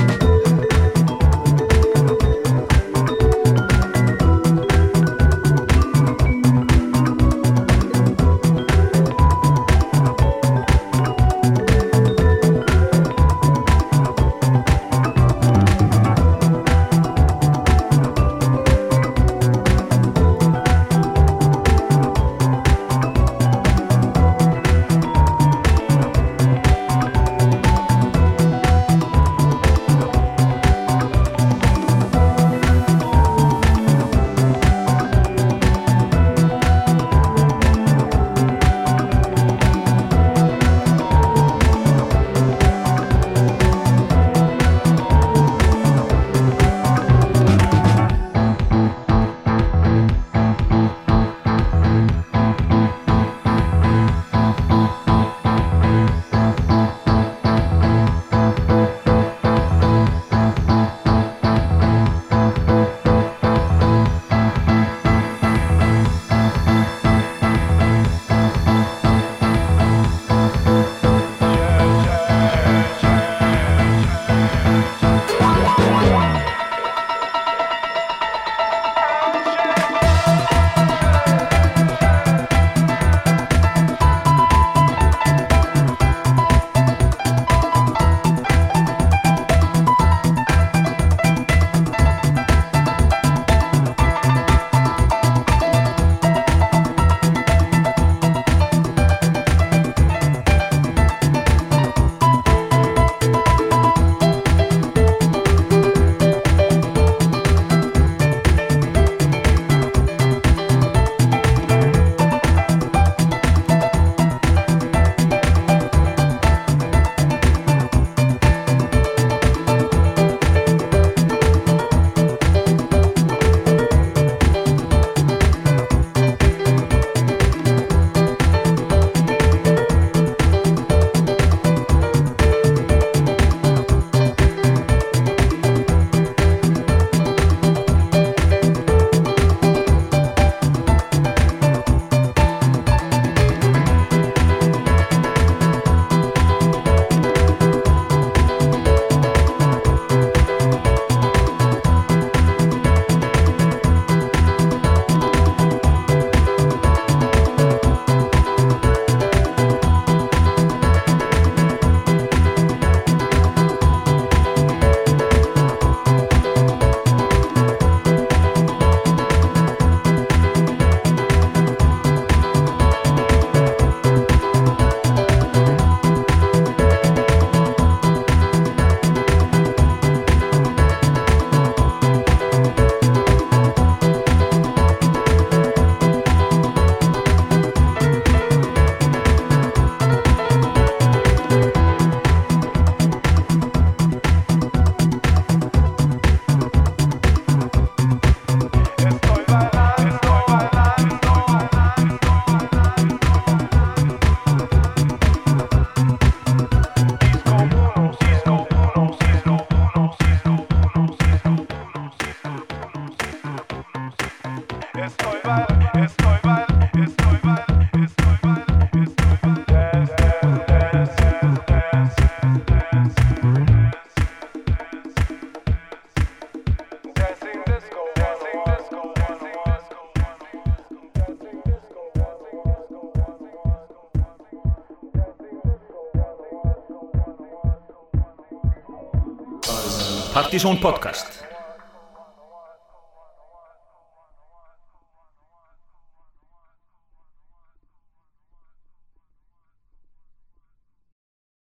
Partizón 240.51 240.81
podcast 240.81 241.20